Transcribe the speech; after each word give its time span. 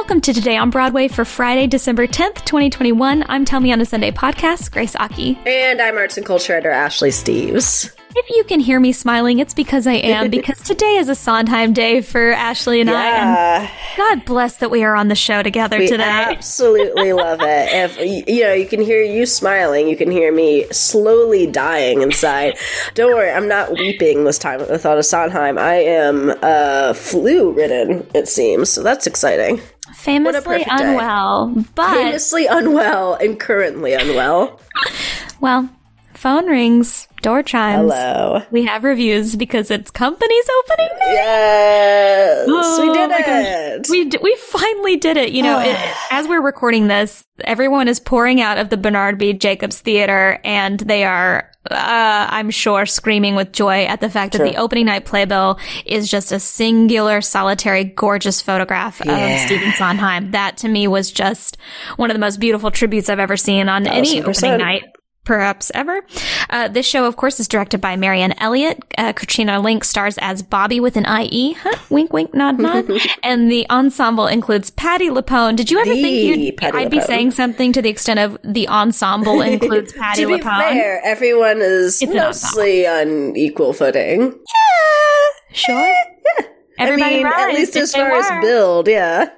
welcome 0.00 0.22
to 0.22 0.32
Today 0.32 0.56
on 0.56 0.70
Broadway 0.70 1.08
for 1.08 1.26
Friday, 1.26 1.66
December 1.66 2.06
10th, 2.06 2.46
2021. 2.46 3.22
I'm 3.28 3.44
Tell 3.44 3.60
Me 3.60 3.70
on 3.70 3.82
a 3.82 3.84
Sunday 3.84 4.10
podcast, 4.10 4.70
Grace 4.70 4.96
Aki. 4.96 5.38
And 5.44 5.78
I'm 5.78 5.98
arts 5.98 6.16
and 6.16 6.24
culture 6.24 6.54
editor 6.54 6.70
Ashley 6.70 7.10
Steves. 7.10 7.94
If 8.16 8.30
you 8.30 8.42
can 8.44 8.60
hear 8.60 8.80
me 8.80 8.92
smiling, 8.92 9.40
it's 9.40 9.52
because 9.52 9.86
I 9.86 9.92
am, 9.92 10.30
because 10.30 10.62
today 10.62 10.96
is 10.96 11.10
a 11.10 11.14
Sondheim 11.14 11.74
day 11.74 12.00
for 12.00 12.32
Ashley 12.32 12.80
and 12.80 12.88
yeah. 12.88 12.96
I. 12.98 13.64
And 13.66 13.70
God 13.98 14.24
bless 14.24 14.56
that 14.56 14.70
we 14.70 14.84
are 14.84 14.96
on 14.96 15.08
the 15.08 15.14
show 15.14 15.42
together 15.42 15.78
we 15.78 15.86
today. 15.86 16.02
absolutely 16.02 17.12
love 17.12 17.40
it. 17.42 17.68
If 17.70 18.26
you 18.26 18.42
know, 18.42 18.54
you 18.54 18.66
can 18.66 18.80
hear 18.80 19.02
you 19.02 19.26
smiling, 19.26 19.86
you 19.86 19.98
can 19.98 20.10
hear 20.10 20.32
me 20.32 20.64
slowly 20.72 21.46
dying 21.46 22.00
inside. 22.00 22.56
Don't 22.94 23.14
worry, 23.14 23.30
I'm 23.30 23.48
not 23.48 23.72
weeping 23.72 24.24
this 24.24 24.38
time 24.38 24.62
at 24.62 24.68
the 24.68 24.78
thought 24.78 24.96
of 24.96 25.04
Sondheim. 25.04 25.58
I 25.58 25.74
am 25.74 26.32
uh, 26.40 26.94
flu 26.94 27.52
ridden, 27.52 28.06
it 28.14 28.28
seems. 28.28 28.70
So 28.70 28.82
that's 28.82 29.06
exciting. 29.06 29.60
Famously 29.94 30.64
unwell, 30.68 31.54
but 31.74 31.94
famously 31.94 32.46
unwell 32.46 33.14
and 33.14 33.38
currently 33.38 33.94
unwell. 33.94 34.60
well, 35.40 35.68
phone 36.14 36.46
rings 36.46 37.08
door 37.22 37.42
chimes. 37.42 37.92
Hello. 37.92 38.42
We 38.50 38.64
have 38.64 38.84
reviews 38.84 39.36
because 39.36 39.70
it's 39.70 39.90
company's 39.90 40.48
opening 40.58 40.88
day. 40.98 41.12
Yes, 41.14 42.46
oh, 42.48 42.86
we 42.86 42.92
did 42.94 43.10
it. 43.12 43.86
We 43.90 44.04
d- 44.06 44.18
we 44.22 44.36
finally 44.36 44.96
did 44.96 45.16
it. 45.16 45.32
You 45.32 45.42
know, 45.42 45.58
it, 45.60 45.76
as 46.10 46.26
we're 46.28 46.42
recording 46.42 46.88
this, 46.88 47.24
everyone 47.40 47.88
is 47.88 48.00
pouring 48.00 48.40
out 48.40 48.58
of 48.58 48.70
the 48.70 48.76
Bernard 48.76 49.18
B. 49.18 49.32
Jacobs 49.32 49.80
Theater, 49.80 50.40
and 50.44 50.80
they 50.80 51.04
are, 51.04 51.49
uh, 51.70 52.26
I'm 52.30 52.50
sure, 52.50 52.86
screaming 52.86 53.34
with 53.34 53.52
joy 53.52 53.84
at 53.84 54.00
the 54.00 54.10
fact 54.10 54.34
sure. 54.34 54.44
that 54.44 54.52
the 54.52 54.58
opening 54.58 54.86
night 54.86 55.04
playbill 55.04 55.58
is 55.86 56.10
just 56.10 56.32
a 56.32 56.40
singular, 56.40 57.20
solitary, 57.20 57.84
gorgeous 57.84 58.42
photograph 58.42 59.00
yeah. 59.04 59.16
of 59.16 59.40
Stephen 59.40 59.72
Sondheim. 59.72 60.30
That 60.32 60.58
to 60.58 60.68
me 60.68 60.88
was 60.88 61.10
just 61.10 61.56
one 61.96 62.10
of 62.10 62.14
the 62.14 62.20
most 62.20 62.40
beautiful 62.40 62.70
tributes 62.70 63.08
I've 63.08 63.18
ever 63.18 63.36
seen 63.36 63.68
on 63.68 63.86
any 63.86 64.22
opening 64.22 64.58
night 64.58 64.84
perhaps 65.24 65.70
ever. 65.74 66.02
Uh, 66.48 66.68
this 66.68 66.86
show, 66.86 67.06
of 67.06 67.16
course, 67.16 67.40
is 67.40 67.48
directed 67.48 67.80
by 67.80 67.96
Marianne 67.96 68.34
Elliott. 68.38 68.82
Uh, 68.96 69.12
Katrina 69.12 69.60
Lenk 69.60 69.84
stars 69.84 70.18
as 70.20 70.42
Bobby 70.42 70.80
with 70.80 70.96
an 70.96 71.06
IE. 71.06 71.52
Huh? 71.52 71.76
Wink, 71.90 72.12
wink, 72.12 72.34
nod, 72.34 72.58
nod. 72.58 72.90
and 73.22 73.50
the 73.50 73.68
ensemble 73.70 74.26
includes 74.26 74.70
Patti 74.70 75.08
LuPone. 75.08 75.56
Did 75.56 75.70
you 75.70 75.78
ever 75.78 75.94
the 75.94 76.02
think 76.02 76.38
you'd, 76.38 76.64
I'd 76.64 76.88
LuPone. 76.88 76.90
be 76.90 77.00
saying 77.00 77.30
something 77.32 77.72
to 77.72 77.82
the 77.82 77.90
extent 77.90 78.18
of 78.18 78.38
the 78.42 78.68
ensemble 78.68 79.40
includes 79.40 79.92
Patti 79.98 80.22
to 80.22 80.36
be 80.36 80.42
fair, 80.42 81.00
everyone 81.04 81.60
is 81.60 82.00
it's 82.02 82.12
mostly 82.12 82.86
on 82.86 83.36
equal 83.36 83.72
footing. 83.72 84.20
Yeah, 84.22 85.52
sure. 85.52 85.94
Yeah. 86.38 86.46
Everybody 86.86 87.16
I 87.16 87.18
mean, 87.18 87.26
at 87.26 87.52
least 87.52 87.76
as 87.76 87.92
far 87.92 88.10
as 88.10 88.42
build, 88.42 88.88
yeah. 88.88 89.28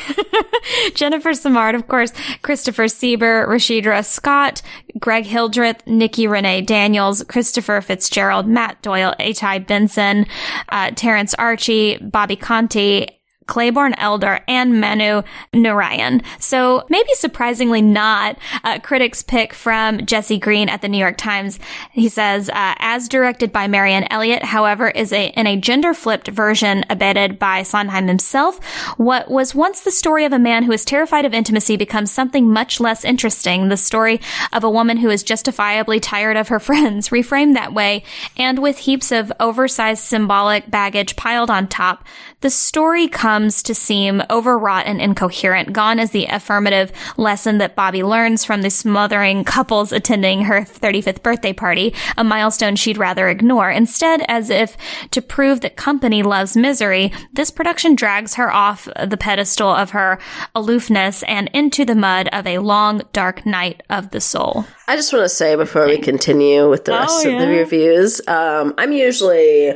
Jennifer 0.94 1.34
Simard, 1.34 1.74
of 1.74 1.88
course, 1.88 2.12
Christopher 2.42 2.84
Sieber, 2.84 3.46
Rashidra 3.46 4.04
Scott, 4.04 4.62
Greg 4.98 5.24
Hildreth, 5.24 5.86
Nikki 5.86 6.26
Renee 6.26 6.62
Daniels, 6.62 7.24
Christopher 7.28 7.80
Fitzgerald, 7.80 8.46
Matt 8.46 8.80
Doyle, 8.82 9.14
Etai 9.18 9.66
Benson, 9.66 10.26
uh, 10.68 10.90
Terence 10.94 11.34
Archie, 11.34 11.98
Bobby 11.98 12.36
Conte, 12.36 13.06
Claybourne 13.52 13.94
Elder, 13.98 14.40
and 14.48 14.80
Manu 14.80 15.20
Narayan. 15.52 16.22
So 16.38 16.86
maybe 16.88 17.12
surprisingly 17.12 17.82
not 17.82 18.38
a 18.64 18.80
critic's 18.80 19.22
pick 19.22 19.52
from 19.52 20.06
Jesse 20.06 20.38
Green 20.38 20.70
at 20.70 20.80
the 20.80 20.88
New 20.88 20.96
York 20.96 21.18
Times. 21.18 21.58
He 21.90 22.08
says, 22.08 22.48
uh, 22.48 22.74
as 22.78 23.10
directed 23.10 23.52
by 23.52 23.66
Marianne 23.66 24.06
Elliott, 24.08 24.42
however, 24.42 24.88
is 24.88 25.12
a 25.12 25.26
in 25.36 25.46
a 25.46 25.58
gender 25.58 25.92
flipped 25.92 26.28
version 26.28 26.86
abetted 26.88 27.38
by 27.38 27.62
Sondheim 27.62 28.08
himself. 28.08 28.58
What 28.96 29.30
was 29.30 29.54
once 29.54 29.80
the 29.80 29.90
story 29.90 30.24
of 30.24 30.32
a 30.32 30.38
man 30.38 30.62
who 30.62 30.72
is 30.72 30.86
terrified 30.86 31.26
of 31.26 31.34
intimacy 31.34 31.76
becomes 31.76 32.10
something 32.10 32.50
much 32.50 32.80
less 32.80 33.04
interesting. 33.04 33.68
The 33.68 33.76
story 33.76 34.18
of 34.54 34.64
a 34.64 34.70
woman 34.70 34.96
who 34.96 35.10
is 35.10 35.22
justifiably 35.22 36.00
tired 36.00 36.38
of 36.38 36.48
her 36.48 36.60
friends, 36.68 37.10
reframed 37.10 37.52
that 37.52 37.74
way, 37.74 38.02
and 38.34 38.60
with 38.60 38.78
heaps 38.78 39.12
of 39.12 39.30
oversized 39.38 40.04
symbolic 40.04 40.70
baggage 40.70 41.16
piled 41.16 41.50
on 41.50 41.68
top. 41.68 42.06
The 42.40 42.50
story 42.50 43.08
comes 43.08 43.41
to 43.50 43.74
seem 43.74 44.22
overwrought 44.30 44.86
and 44.86 45.00
incoherent. 45.00 45.72
Gone 45.72 45.98
is 45.98 46.10
the 46.10 46.26
affirmative 46.26 46.92
lesson 47.16 47.58
that 47.58 47.74
Bobby 47.74 48.02
learns 48.02 48.44
from 48.44 48.62
the 48.62 48.70
smothering 48.70 49.44
couples 49.44 49.92
attending 49.92 50.42
her 50.44 50.60
35th 50.60 51.22
birthday 51.22 51.52
party, 51.52 51.94
a 52.16 52.24
milestone 52.24 52.76
she'd 52.76 52.98
rather 52.98 53.28
ignore. 53.28 53.70
Instead, 53.70 54.24
as 54.28 54.50
if 54.50 54.76
to 55.10 55.20
prove 55.20 55.60
that 55.62 55.76
company 55.76 56.22
loves 56.22 56.56
misery, 56.56 57.12
this 57.32 57.50
production 57.50 57.94
drags 57.94 58.34
her 58.34 58.52
off 58.52 58.86
the 59.04 59.16
pedestal 59.16 59.70
of 59.70 59.90
her 59.90 60.18
aloofness 60.54 61.22
and 61.24 61.50
into 61.52 61.84
the 61.84 61.94
mud 61.94 62.28
of 62.32 62.46
a 62.46 62.58
long, 62.58 63.02
dark 63.12 63.44
night 63.44 63.82
of 63.90 64.10
the 64.10 64.20
soul. 64.20 64.64
I 64.86 64.96
just 64.96 65.12
want 65.12 65.24
to 65.24 65.28
say 65.28 65.56
before 65.56 65.86
we 65.86 65.98
continue 65.98 66.68
with 66.68 66.84
the 66.84 66.92
rest 66.92 67.24
oh, 67.24 67.28
yeah. 67.28 67.34
of 67.34 67.40
the 67.40 67.48
reviews, 67.48 68.20
um, 68.28 68.74
I'm 68.78 68.92
usually 68.92 69.72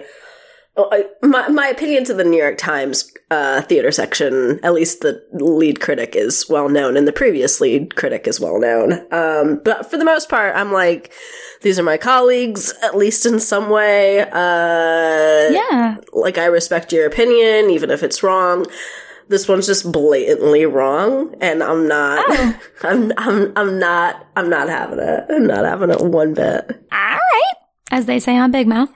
my 1.22 1.48
my 1.48 1.68
opinion 1.68 2.04
to 2.04 2.14
the 2.14 2.24
New 2.24 2.36
York 2.36 2.58
Times 2.58 3.10
uh, 3.30 3.60
theater 3.62 3.90
section, 3.90 4.60
at 4.62 4.72
least 4.72 5.00
the 5.00 5.24
lead 5.32 5.80
critic 5.80 6.14
is 6.14 6.48
well 6.48 6.68
known, 6.68 6.96
and 6.96 7.08
the 7.08 7.12
previous 7.12 7.60
lead 7.60 7.96
critic 7.96 8.26
is 8.26 8.38
well 8.38 8.60
known. 8.60 8.92
Um, 9.12 9.60
but 9.64 9.90
for 9.90 9.96
the 9.96 10.04
most 10.04 10.28
part, 10.28 10.54
I'm 10.54 10.72
like, 10.72 11.12
these 11.62 11.78
are 11.78 11.82
my 11.82 11.96
colleagues, 11.96 12.72
at 12.82 12.96
least 12.96 13.26
in 13.26 13.40
some 13.40 13.68
way. 13.68 14.20
Uh, 14.20 15.50
yeah, 15.50 15.96
like 16.12 16.38
I 16.38 16.46
respect 16.46 16.92
your 16.92 17.06
opinion, 17.06 17.70
even 17.70 17.90
if 17.90 18.02
it's 18.02 18.22
wrong. 18.22 18.66
This 19.28 19.48
one's 19.48 19.66
just 19.66 19.90
blatantly 19.90 20.64
wrong, 20.66 21.34
and 21.40 21.64
I'm 21.64 21.88
not. 21.88 22.24
Oh. 22.28 22.60
I'm 22.84 23.12
I'm 23.16 23.52
I'm 23.56 23.78
not. 23.80 24.24
I'm 24.36 24.48
not 24.48 24.68
having 24.68 25.00
it. 25.00 25.24
I'm 25.30 25.46
not 25.46 25.64
having 25.64 25.90
it 25.90 26.00
one 26.00 26.32
bit. 26.32 26.64
All 26.92 26.98
right, 27.16 27.52
as 27.90 28.06
they 28.06 28.20
say 28.20 28.36
on 28.36 28.52
Big 28.52 28.68
Mouth. 28.68 28.90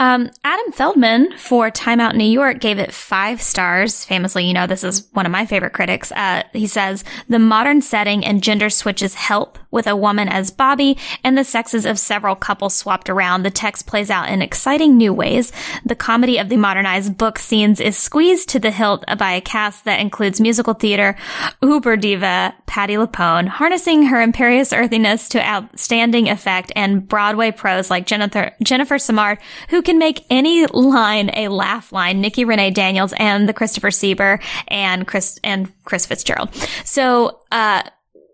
Um, 0.00 0.30
Adam 0.44 0.72
Feldman 0.72 1.36
for 1.36 1.70
Time 1.70 2.00
Out 2.00 2.16
New 2.16 2.24
York 2.24 2.58
gave 2.58 2.78
it 2.78 2.90
five 2.90 3.42
stars. 3.42 4.02
Famously, 4.06 4.46
you 4.46 4.54
know, 4.54 4.66
this 4.66 4.82
is 4.82 5.06
one 5.12 5.26
of 5.26 5.32
my 5.32 5.44
favorite 5.44 5.74
critics. 5.74 6.10
Uh, 6.10 6.42
he 6.54 6.66
says 6.66 7.04
the 7.28 7.38
modern 7.38 7.82
setting 7.82 8.24
and 8.24 8.42
gender 8.42 8.70
switches 8.70 9.14
help 9.14 9.58
with 9.70 9.86
a 9.86 9.94
woman 9.94 10.26
as 10.26 10.50
Bobby 10.50 10.96
and 11.22 11.36
the 11.36 11.44
sexes 11.44 11.84
of 11.84 11.98
several 11.98 12.34
couples 12.34 12.74
swapped 12.74 13.10
around. 13.10 13.42
The 13.42 13.50
text 13.50 13.86
plays 13.86 14.08
out 14.10 14.30
in 14.30 14.40
exciting 14.40 14.96
new 14.96 15.12
ways. 15.12 15.52
The 15.84 15.94
comedy 15.94 16.38
of 16.38 16.48
the 16.48 16.56
modernized 16.56 17.18
book 17.18 17.38
scenes 17.38 17.78
is 17.78 17.96
squeezed 17.96 18.48
to 18.48 18.58
the 18.58 18.70
hilt 18.70 19.04
by 19.18 19.32
a 19.32 19.40
cast 19.42 19.84
that 19.84 20.00
includes 20.00 20.40
musical 20.40 20.72
theater 20.72 21.14
uber 21.62 21.96
diva 21.96 22.54
Patti 22.66 22.94
LuPone, 22.94 23.48
harnessing 23.48 24.04
her 24.04 24.22
imperious 24.22 24.72
earthiness 24.72 25.28
to 25.28 25.46
outstanding 25.46 26.28
effect 26.28 26.72
and 26.74 27.06
Broadway 27.06 27.50
pros 27.50 27.90
like 27.90 28.06
Jennifer, 28.06 28.52
Jennifer 28.62 28.98
Simard, 28.98 29.38
who 29.68 29.82
can 29.90 29.98
make 29.98 30.24
any 30.30 30.66
line 30.66 31.30
a 31.34 31.48
laugh 31.48 31.92
line. 31.92 32.20
Nikki 32.20 32.44
Renee 32.44 32.70
Daniels 32.70 33.12
and 33.16 33.48
the 33.48 33.52
Christopher 33.52 33.90
Sieber 33.90 34.40
and 34.68 35.04
Chris 35.04 35.40
and 35.42 35.72
Chris 35.84 36.06
Fitzgerald. 36.06 36.54
So, 36.84 37.40
uh, 37.50 37.82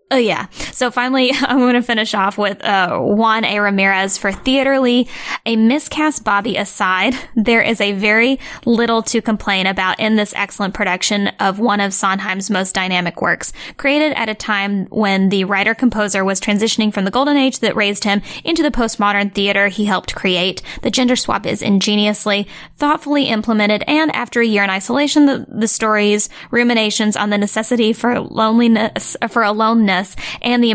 Oh 0.08 0.18
yeah. 0.18 0.46
So 0.70 0.92
finally, 0.92 1.32
I'm 1.40 1.58
going 1.58 1.74
to 1.74 1.82
finish 1.82 2.14
off 2.14 2.38
with 2.38 2.62
uh, 2.62 2.96
Juan 2.98 3.44
A. 3.44 3.58
Ramirez 3.58 4.16
for 4.16 4.30
Theatrely. 4.30 5.08
A 5.44 5.56
miscast 5.56 6.22
Bobby 6.22 6.56
aside, 6.56 7.14
there 7.34 7.60
is 7.60 7.80
a 7.80 7.92
very 7.92 8.38
little 8.64 9.02
to 9.02 9.20
complain 9.20 9.66
about 9.66 9.98
in 9.98 10.14
this 10.14 10.32
excellent 10.36 10.74
production 10.74 11.28
of 11.40 11.58
one 11.58 11.80
of 11.80 11.92
Sondheim's 11.92 12.50
most 12.50 12.72
dynamic 12.72 13.20
works, 13.20 13.52
created 13.78 14.12
at 14.12 14.28
a 14.28 14.34
time 14.34 14.86
when 14.86 15.28
the 15.28 15.44
writer-composer 15.44 16.24
was 16.24 16.40
transitioning 16.40 16.94
from 16.94 17.04
the 17.04 17.10
golden 17.10 17.36
age 17.36 17.58
that 17.58 17.74
raised 17.74 18.04
him 18.04 18.22
into 18.44 18.62
the 18.62 18.70
postmodern 18.70 19.34
theater 19.34 19.66
he 19.68 19.86
helped 19.86 20.14
create. 20.14 20.62
The 20.82 20.90
gender 20.90 21.16
swap 21.16 21.46
is 21.46 21.62
ingeniously, 21.62 22.46
thoughtfully 22.76 23.24
implemented, 23.24 23.82
and 23.88 24.14
after 24.14 24.40
a 24.40 24.46
year 24.46 24.62
in 24.62 24.70
isolation, 24.70 25.26
the, 25.26 25.46
the 25.48 25.68
story's 25.68 26.28
ruminations 26.52 27.16
on 27.16 27.30
the 27.30 27.38
necessity 27.38 27.92
for 27.92 28.20
loneliness, 28.20 29.16
for 29.28 29.42
aloneness 29.42 29.95
and 30.42 30.62
the 30.62 30.70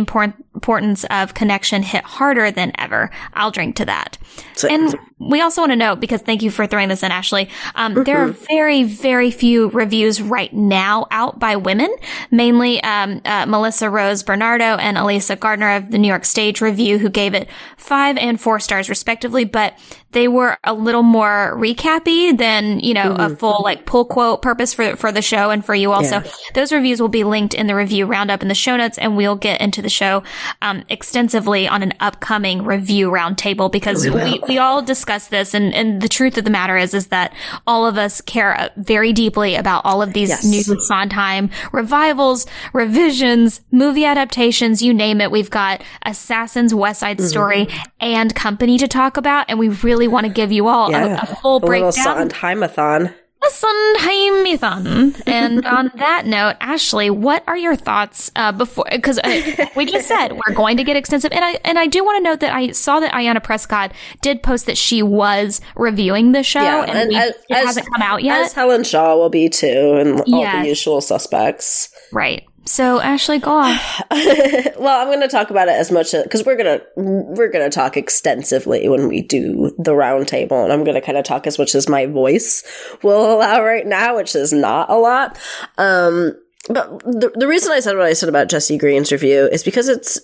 importance 0.53 1.05
of 1.05 1.33
connection 1.33 1.81
hit 1.81 2.03
harder 2.03 2.51
than 2.51 2.73
ever. 2.77 3.09
I'll 3.33 3.51
drink 3.51 3.75
to 3.77 3.85
that. 3.85 4.17
So, 4.55 4.67
and 4.67 4.95
we 5.17 5.41
also 5.41 5.61
want 5.61 5.71
to 5.71 5.75
note, 5.75 5.99
because 5.99 6.21
thank 6.21 6.41
you 6.41 6.51
for 6.51 6.67
throwing 6.67 6.89
this 6.89 7.03
in, 7.03 7.11
Ashley, 7.11 7.49
um, 7.75 7.93
mm-hmm. 7.93 8.03
there 8.03 8.17
are 8.17 8.27
very, 8.27 8.83
very 8.83 9.31
few 9.31 9.69
reviews 9.69 10.21
right 10.21 10.53
now 10.53 11.07
out 11.11 11.39
by 11.39 11.55
women, 11.55 11.93
mainly 12.31 12.83
um, 12.83 13.21
uh, 13.25 13.45
Melissa 13.45 13.89
Rose 13.89 14.23
Bernardo 14.23 14.75
and 14.77 14.97
Elysa 14.97 15.39
Gardner 15.39 15.75
of 15.75 15.91
the 15.91 15.97
New 15.97 16.07
York 16.07 16.25
Stage 16.25 16.61
Review, 16.61 16.97
who 16.97 17.09
gave 17.09 17.33
it 17.33 17.47
five 17.77 18.17
and 18.17 18.39
four 18.39 18.59
stars 18.59 18.89
respectively, 18.89 19.45
but 19.45 19.77
they 20.11 20.27
were 20.27 20.57
a 20.63 20.73
little 20.73 21.03
more 21.03 21.53
recappy 21.55 22.37
than, 22.37 22.79
you 22.79 22.93
know, 22.93 23.13
mm-hmm. 23.13 23.33
a 23.33 23.35
full 23.35 23.61
like 23.63 23.85
pull 23.85 24.05
quote 24.05 24.41
purpose 24.41 24.73
for, 24.73 24.95
for 24.95 25.11
the 25.11 25.21
show 25.21 25.49
and 25.49 25.63
for 25.63 25.73
you 25.73 25.91
also. 25.91 26.17
Yeah. 26.17 26.31
Those 26.53 26.71
reviews 26.73 27.01
will 27.01 27.07
be 27.07 27.23
linked 27.23 27.53
in 27.53 27.67
the 27.67 27.75
review 27.75 28.05
roundup 28.05 28.41
in 28.41 28.49
the 28.49 28.55
show 28.55 28.75
notes 28.75 28.97
and 28.97 29.15
we'll 29.15 29.35
get 29.35 29.61
into 29.61 29.81
the 29.81 29.89
show 29.89 30.23
um, 30.61 30.83
extensively 30.89 31.67
on 31.67 31.83
an 31.83 31.93
upcoming 31.99 32.63
review 32.63 33.09
roundtable 33.09 33.71
because 33.71 34.07
we, 34.07 34.39
we, 34.47 34.57
all 34.57 34.81
discuss 34.81 35.27
this. 35.27 35.53
And, 35.53 35.73
and 35.73 36.01
the 36.01 36.07
truth 36.09 36.37
of 36.37 36.45
the 36.45 36.51
matter 36.51 36.77
is, 36.77 36.93
is 36.93 37.07
that 37.07 37.33
all 37.65 37.85
of 37.85 37.97
us 37.97 38.21
care 38.21 38.69
very 38.77 39.13
deeply 39.13 39.55
about 39.55 39.83
all 39.85 40.01
of 40.01 40.13
these 40.13 40.29
yes. 40.29 40.43
new 40.43 40.79
Sondheim 40.81 41.49
revivals, 41.71 42.45
revisions, 42.73 43.61
movie 43.71 44.05
adaptations, 44.05 44.81
you 44.81 44.93
name 44.93 45.21
it. 45.21 45.31
We've 45.31 45.49
got 45.49 45.83
Assassins, 46.03 46.73
West 46.73 46.99
Side 46.99 47.17
mm-hmm. 47.17 47.27
Story, 47.27 47.67
and 47.99 48.33
Company 48.35 48.77
to 48.77 48.87
talk 48.87 49.17
about. 49.17 49.45
And 49.49 49.57
we 49.57 49.69
really 49.69 50.07
want 50.07 50.25
to 50.25 50.31
give 50.31 50.51
you 50.51 50.67
all 50.67 50.91
yeah. 50.91 51.19
a, 51.19 51.23
a, 51.23 51.35
full 51.35 51.57
a 51.57 51.59
breakdown. 51.59 52.29
Sondheimathon 52.29 53.13
a 53.43 53.49
Sondheim-a-thon. 53.49 55.15
and 55.25 55.65
on 55.65 55.91
that 55.95 56.25
note, 56.25 56.55
Ashley, 56.59 57.09
what 57.09 57.43
are 57.47 57.57
your 57.57 57.75
thoughts 57.75 58.31
uh, 58.35 58.51
before? 58.51 58.85
Because 58.91 59.19
uh, 59.19 59.67
we 59.75 59.85
just 59.85 60.07
said 60.07 60.33
we're 60.33 60.53
going 60.53 60.77
to 60.77 60.83
get 60.83 60.95
extensive, 60.95 61.31
and 61.31 61.43
I 61.43 61.59
and 61.65 61.79
I 61.79 61.87
do 61.87 62.03
want 62.03 62.23
to 62.23 62.29
note 62.29 62.39
that 62.41 62.53
I 62.53 62.71
saw 62.71 62.99
that 62.99 63.11
Ayanna 63.13 63.43
Prescod 63.43 63.91
did 64.21 64.43
post 64.43 64.65
that 64.67 64.77
she 64.77 65.01
was 65.01 65.61
reviewing 65.75 66.31
the 66.31 66.43
show, 66.43 66.61
yeah, 66.61 66.81
and, 66.83 66.91
and 66.91 67.09
we, 67.09 67.15
as, 67.15 67.35
it 67.49 67.65
hasn't 67.65 67.87
come 67.91 68.01
out 68.01 68.23
yet. 68.23 68.41
As 68.41 68.53
Helen 68.53 68.83
Shaw 68.83 69.15
will 69.15 69.29
be 69.29 69.49
too, 69.49 69.95
and 69.99 70.21
all 70.21 70.41
yes. 70.41 70.63
the 70.63 70.69
usual 70.69 71.01
suspects. 71.01 71.89
Right. 72.11 72.47
So 72.65 73.01
Ashley, 73.01 73.39
go 73.39 73.57
on. 73.57 73.77
well, 74.11 75.01
I'm 75.01 75.07
going 75.07 75.21
to 75.21 75.27
talk 75.27 75.49
about 75.49 75.67
it 75.67 75.71
as 75.71 75.91
much 75.91 76.11
because 76.11 76.45
we're 76.45 76.55
gonna 76.55 76.81
we're 76.95 77.51
gonna 77.51 77.69
talk 77.71 77.97
extensively 77.97 78.87
when 78.87 79.07
we 79.07 79.21
do 79.21 79.73
the 79.79 79.91
roundtable, 79.91 80.63
and 80.63 80.71
I'm 80.71 80.83
going 80.83 80.95
to 80.95 81.01
kind 81.01 81.17
of 81.17 81.23
talk 81.23 81.47
as 81.47 81.57
much 81.57 81.73
as 81.73 81.89
my 81.89 82.05
voice 82.05 82.63
will 83.01 83.33
allow 83.33 83.63
right 83.63 83.85
now, 83.85 84.15
which 84.15 84.35
is 84.35 84.53
not 84.53 84.89
a 84.89 84.95
lot. 84.95 85.39
Um, 85.77 86.37
but 86.69 86.99
the, 86.99 87.31
the 87.35 87.47
reason 87.47 87.71
I 87.71 87.79
said 87.79 87.97
what 87.97 88.05
I 88.05 88.13
said 88.13 88.29
about 88.29 88.49
Jesse 88.49 88.77
Green's 88.77 89.11
review 89.11 89.49
is 89.51 89.63
because 89.63 89.89
it's 89.89 90.21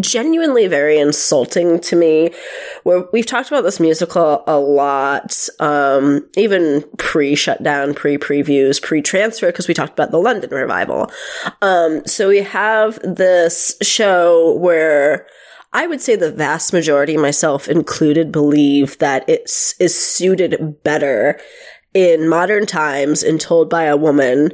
genuinely 0.00 0.66
very 0.66 0.98
insulting 0.98 1.78
to 1.80 1.94
me. 1.94 2.30
Where 2.84 3.04
we've 3.12 3.26
talked 3.26 3.48
about 3.48 3.64
this 3.64 3.78
musical 3.78 4.44
a 4.46 4.58
lot, 4.58 5.46
um, 5.60 6.26
even 6.38 6.84
pre 6.96 7.34
shutdown, 7.34 7.92
pre 7.92 8.16
previews, 8.16 8.80
pre 8.82 9.02
transfer, 9.02 9.48
because 9.48 9.68
we 9.68 9.74
talked 9.74 9.92
about 9.92 10.10
the 10.10 10.18
London 10.18 10.50
revival. 10.50 11.10
Um, 11.60 12.06
so 12.06 12.28
we 12.30 12.42
have 12.42 12.98
this 13.02 13.76
show 13.82 14.54
where 14.54 15.26
I 15.74 15.86
would 15.86 16.00
say 16.00 16.16
the 16.16 16.32
vast 16.32 16.72
majority, 16.72 17.18
myself 17.18 17.68
included, 17.68 18.32
believe 18.32 18.96
that 18.98 19.28
it 19.28 19.42
is 19.44 19.74
is 19.78 20.02
suited 20.02 20.82
better 20.82 21.38
in 21.92 22.26
modern 22.28 22.64
times 22.64 23.22
and 23.22 23.38
told 23.38 23.68
by 23.68 23.84
a 23.84 23.98
woman 23.98 24.50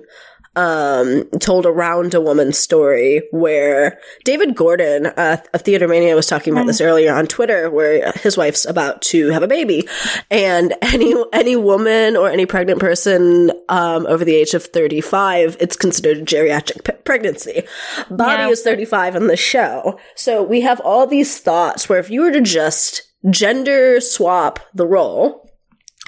um, 0.57 1.25
told 1.39 1.65
around 1.65 2.15
a 2.15 2.21
woman 2.21 2.53
story 2.53 3.23
where 3.31 3.99
David 4.25 4.57
Gordon 4.57 5.07
uh, 5.07 5.39
of 5.55 5.63
TheaterMania 5.63 6.15
was 6.15 6.27
talking 6.27 6.53
about 6.53 6.67
this 6.67 6.81
mm. 6.81 6.87
earlier 6.87 7.15
on 7.15 7.27
Twitter, 7.27 7.71
where 7.71 8.13
his 8.13 8.37
wife's 8.37 8.65
about 8.65 9.01
to 9.03 9.31
have 9.31 9.43
a 9.43 9.49
baby, 9.49 9.89
and 10.31 10.75
any 10.83 11.15
any 11.33 11.57
woman 11.57 12.17
or 12.17 12.29
any 12.29 12.47
pregnant 12.47 12.81
person 12.81 13.53
um, 13.69 14.07
over 14.07 14.25
the 14.25 14.35
age 14.35 14.55
of 14.55 14.65
thirty 14.65 15.01
five, 15.01 15.57
it's 15.61 15.77
considered 15.77 16.19
a 16.19 16.25
geriatric 16.25 16.85
p- 16.85 17.03
pregnancy. 17.05 17.63
Bobby 18.11 18.43
yeah. 18.43 18.49
is 18.49 18.63
thirty 18.63 18.85
five 18.85 19.15
on 19.15 19.29
the 19.29 19.37
show, 19.37 19.99
so 20.17 20.43
we 20.43 20.63
have 20.63 20.81
all 20.81 21.07
these 21.07 21.39
thoughts 21.39 21.89
where 21.89 22.01
if 22.01 22.11
you 22.11 22.23
were 22.23 22.33
to 22.33 22.41
just 22.41 23.03
gender 23.29 24.01
swap 24.01 24.61
the 24.75 24.87
role 24.87 25.49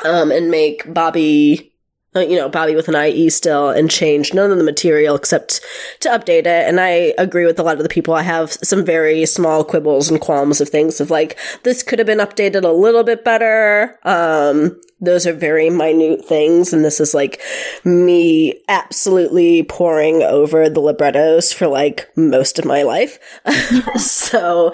um, 0.05 0.33
and 0.33 0.51
make 0.51 0.93
Bobby 0.93 1.72
uh, 2.15 2.21
you 2.21 2.37
know, 2.37 2.49
Bobby 2.49 2.75
with 2.75 2.89
an 2.89 2.97
IE 2.97 3.31
still 3.31 3.71
and 3.71 3.91
change 3.91 4.35
none 4.35 4.51
of 4.51 4.59
the 4.59 4.65
material 4.65 5.17
except 5.17 5.61
to 6.01 6.09
update 6.11 6.41
it. 6.41 6.47
And 6.47 6.79
I 6.81 7.15
agree 7.19 7.47
with 7.47 7.59
a 7.59 7.63
lot 7.63 7.79
of 7.79 7.83
the 7.83 7.89
people. 7.89 8.15
I 8.15 8.23
have 8.23 8.53
some 8.53 8.85
very 8.85 9.25
small 9.25 9.65
quibbles 9.65 10.11
and 10.11 10.21
qualms 10.21 10.61
of 10.61 10.69
things 10.69 11.01
of 11.01 11.11
like, 11.11 11.39
this 11.63 11.83
could 11.83 11.99
have 11.99 12.07
been 12.07 12.19
updated 12.19 12.65
a 12.65 12.69
little 12.69 13.03
bit 13.03 13.25
better. 13.25 13.99
Um, 14.05 14.79
those 15.01 15.27
are 15.27 15.33
very 15.33 15.71
minute 15.71 16.25
things. 16.25 16.73
And 16.73 16.85
this 16.85 17.01
is 17.01 17.15
like 17.15 17.41
me 17.85 18.61
absolutely 18.69 19.63
poring 19.65 20.23
over 20.23 20.69
the 20.69 20.81
librettos 20.81 21.53
for 21.53 21.67
like 21.67 22.09
most 22.15 22.59
of 22.59 22.65
my 22.65 22.83
life. 22.83 23.19
so, 23.97 24.73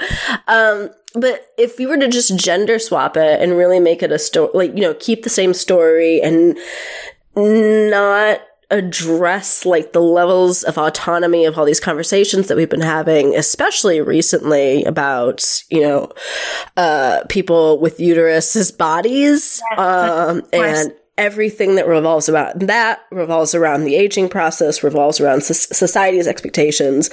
um, 0.49 0.91
but 1.15 1.47
if 1.57 1.81
you 1.81 1.89
were 1.89 1.97
to 1.97 2.09
just 2.09 2.37
gender 2.37 2.79
swap 2.79 3.17
it 3.17 3.41
and 3.41 3.57
really 3.57 3.81
make 3.81 4.03
it 4.03 4.13
a 4.13 4.19
story, 4.19 4.51
like, 4.53 4.75
you 4.75 4.83
know, 4.83 4.95
keep 4.95 5.23
the 5.23 5.31
same 5.31 5.55
story 5.55 6.21
and 6.21 6.59
not 7.39 8.41
address 8.71 9.65
like 9.65 9.93
the 9.93 10.01
levels 10.01 10.63
of 10.63 10.77
autonomy 10.77 11.47
of 11.47 11.57
all 11.57 11.65
these 11.65 11.81
conversations 11.81 12.49
that 12.49 12.57
we've 12.57 12.69
been 12.69 12.81
having, 12.81 13.35
especially 13.35 14.01
recently 14.01 14.85
about, 14.85 15.63
you 15.71 15.81
know, 15.81 16.13
uh, 16.77 17.23
people 17.29 17.79
with 17.79 17.97
uteruses 17.99 18.77
bodies, 18.77 19.63
um, 19.79 20.43
and 20.53 20.93
everything 21.19 21.75
that 21.75 21.87
revolves 21.87 22.29
around 22.29 22.61
that 22.61 23.01
revolves 23.11 23.55
around 23.55 23.85
the 23.85 23.97
aging 23.97 24.29
process, 24.29 24.83
revolves 24.83 25.21
around 25.21 25.43
society's 25.43 26.27
expectations. 26.27 27.11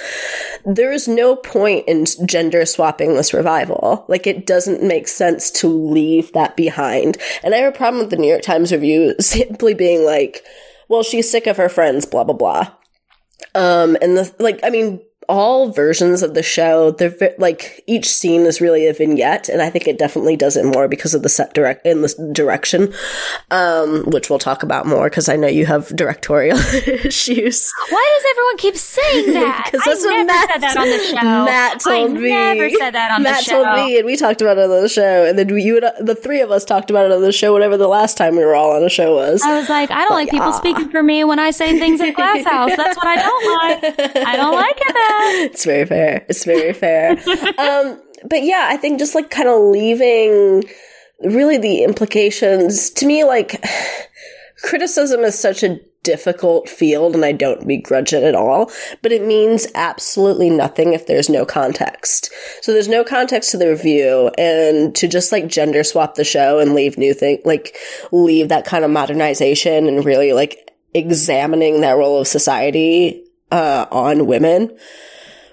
There 0.64 0.92
is 0.92 1.08
no 1.08 1.36
point 1.36 1.86
in 1.86 2.06
gender 2.24 2.64
swapping 2.64 3.14
this 3.14 3.34
revival. 3.34 4.06
Like 4.08 4.26
it 4.26 4.46
doesn't 4.46 4.82
make 4.82 5.08
sense 5.08 5.50
to 5.52 5.66
leave 5.68 6.32
that 6.32 6.56
behind. 6.56 7.18
And 7.42 7.54
I 7.54 7.58
have 7.58 7.74
a 7.74 7.76
problem 7.76 8.00
with 8.00 8.10
the 8.10 8.16
New 8.16 8.28
York 8.28 8.42
Times 8.42 8.72
review 8.72 9.14
simply 9.20 9.74
being 9.74 10.04
like, 10.04 10.42
well, 10.88 11.02
she's 11.02 11.30
sick 11.30 11.46
of 11.46 11.56
her 11.56 11.68
friends, 11.68 12.06
blah, 12.06 12.24
blah, 12.24 12.34
blah. 12.34 12.72
Um, 13.54 13.96
and 14.00 14.16
the, 14.16 14.34
like, 14.38 14.60
I 14.62 14.70
mean, 14.70 15.00
all 15.28 15.70
versions 15.70 16.22
of 16.22 16.34
the 16.34 16.42
show, 16.42 16.90
they're 16.92 17.14
like 17.38 17.82
each 17.86 18.08
scene 18.08 18.42
is 18.42 18.60
really 18.60 18.86
a 18.86 18.92
vignette, 18.92 19.48
and 19.48 19.60
I 19.62 19.70
think 19.70 19.86
it 19.86 19.98
definitely 19.98 20.36
does 20.36 20.56
it 20.56 20.64
more 20.64 20.88
because 20.88 21.14
of 21.14 21.22
the 21.22 21.28
set 21.28 21.54
direct 21.54 21.86
in 21.86 22.02
the 22.02 22.30
direction, 22.32 22.92
um, 23.50 24.04
which 24.06 24.30
we'll 24.30 24.38
talk 24.38 24.62
about 24.62 24.86
more 24.86 25.08
because 25.08 25.28
I 25.28 25.36
know 25.36 25.48
you 25.48 25.66
have 25.66 25.88
directorial 25.96 26.58
issues. 26.86 27.72
Why 27.90 28.18
does 28.18 28.30
everyone 28.30 28.56
keep 28.58 28.76
saying 28.76 29.32
that? 29.34 29.62
Because 29.66 29.84
that's 29.84 30.04
I 30.04 30.08
what 30.08 30.26
Matt 30.26 30.50
said 30.50 30.60
that 30.62 30.76
on 30.76 30.88
the 30.88 30.98
show. 30.98 31.44
Matt 31.44 31.80
told 31.80 32.10
I 32.10 32.14
me. 32.14 32.28
Never 32.30 32.70
said 32.70 32.90
that 32.94 33.10
on 33.12 33.22
Matt 33.22 33.38
the 33.38 33.50
show. 33.50 33.64
told 33.64 33.76
me, 33.76 33.98
and 33.98 34.06
we 34.06 34.16
talked 34.16 34.40
about 34.40 34.58
it 34.58 34.64
on 34.64 34.82
the 34.82 34.88
show, 34.88 35.24
and 35.24 35.38
then 35.38 35.48
you 35.48 35.78
and 35.78 36.06
the 36.06 36.14
three 36.14 36.40
of 36.40 36.50
us 36.50 36.64
talked 36.64 36.90
about 36.90 37.06
it 37.06 37.12
on 37.12 37.22
the 37.22 37.32
show. 37.32 37.52
Whatever 37.52 37.76
the 37.76 37.88
last 37.88 38.16
time 38.16 38.36
we 38.36 38.44
were 38.44 38.54
all 38.54 38.72
on 38.72 38.82
a 38.82 38.90
show 38.90 39.14
was. 39.14 39.42
I 39.42 39.58
was 39.58 39.68
like, 39.68 39.90
I 39.90 40.00
don't 40.00 40.08
but, 40.10 40.14
like 40.14 40.30
people 40.30 40.52
speaking 40.52 40.88
for 40.90 41.02
me 41.02 41.24
when 41.24 41.38
I 41.38 41.50
say 41.50 41.78
things 41.78 42.00
at 42.00 42.14
Glass 42.14 42.44
House. 42.44 42.76
That's 42.76 42.96
what 42.96 43.06
I 43.06 43.16
don't 43.16 43.82
like. 43.84 44.16
I 44.26 44.36
don't 44.36 44.54
like 44.66 44.76
it. 44.78 44.96
It's 45.46 45.64
very 45.64 45.86
fair. 45.86 46.24
It's 46.28 46.44
very 46.44 46.72
fair. 46.72 47.12
um, 47.58 48.00
but 48.28 48.42
yeah, 48.42 48.68
I 48.70 48.76
think 48.76 48.98
just 48.98 49.14
like 49.14 49.30
kind 49.30 49.48
of 49.48 49.60
leaving 49.60 50.64
really 51.20 51.58
the 51.58 51.84
implications 51.84 52.90
to 52.90 53.06
me, 53.06 53.24
like 53.24 53.64
criticism 54.62 55.20
is 55.20 55.38
such 55.38 55.62
a 55.62 55.80
difficult 56.02 56.68
field 56.68 57.16
and 57.16 57.24
I 57.24 57.32
don't 57.32 57.66
begrudge 57.66 58.12
it 58.12 58.22
at 58.22 58.36
all, 58.36 58.70
but 59.02 59.10
it 59.10 59.26
means 59.26 59.66
absolutely 59.74 60.50
nothing 60.50 60.92
if 60.92 61.06
there's 61.06 61.28
no 61.28 61.44
context. 61.44 62.30
So 62.62 62.72
there's 62.72 62.88
no 62.88 63.02
context 63.02 63.50
to 63.50 63.56
the 63.56 63.68
review 63.68 64.30
and 64.38 64.94
to 64.94 65.08
just 65.08 65.32
like 65.32 65.48
gender 65.48 65.82
swap 65.82 66.14
the 66.14 66.22
show 66.22 66.60
and 66.60 66.74
leave 66.74 66.96
new 66.96 67.12
thing, 67.12 67.42
like 67.44 67.74
leave 68.12 68.50
that 68.50 68.64
kind 68.64 68.84
of 68.84 68.90
modernization 68.92 69.88
and 69.88 70.04
really 70.04 70.32
like 70.32 70.70
examining 70.94 71.80
that 71.80 71.96
role 71.96 72.20
of 72.20 72.28
society 72.28 73.25
uh, 73.50 73.86
on 73.90 74.26
women 74.26 74.76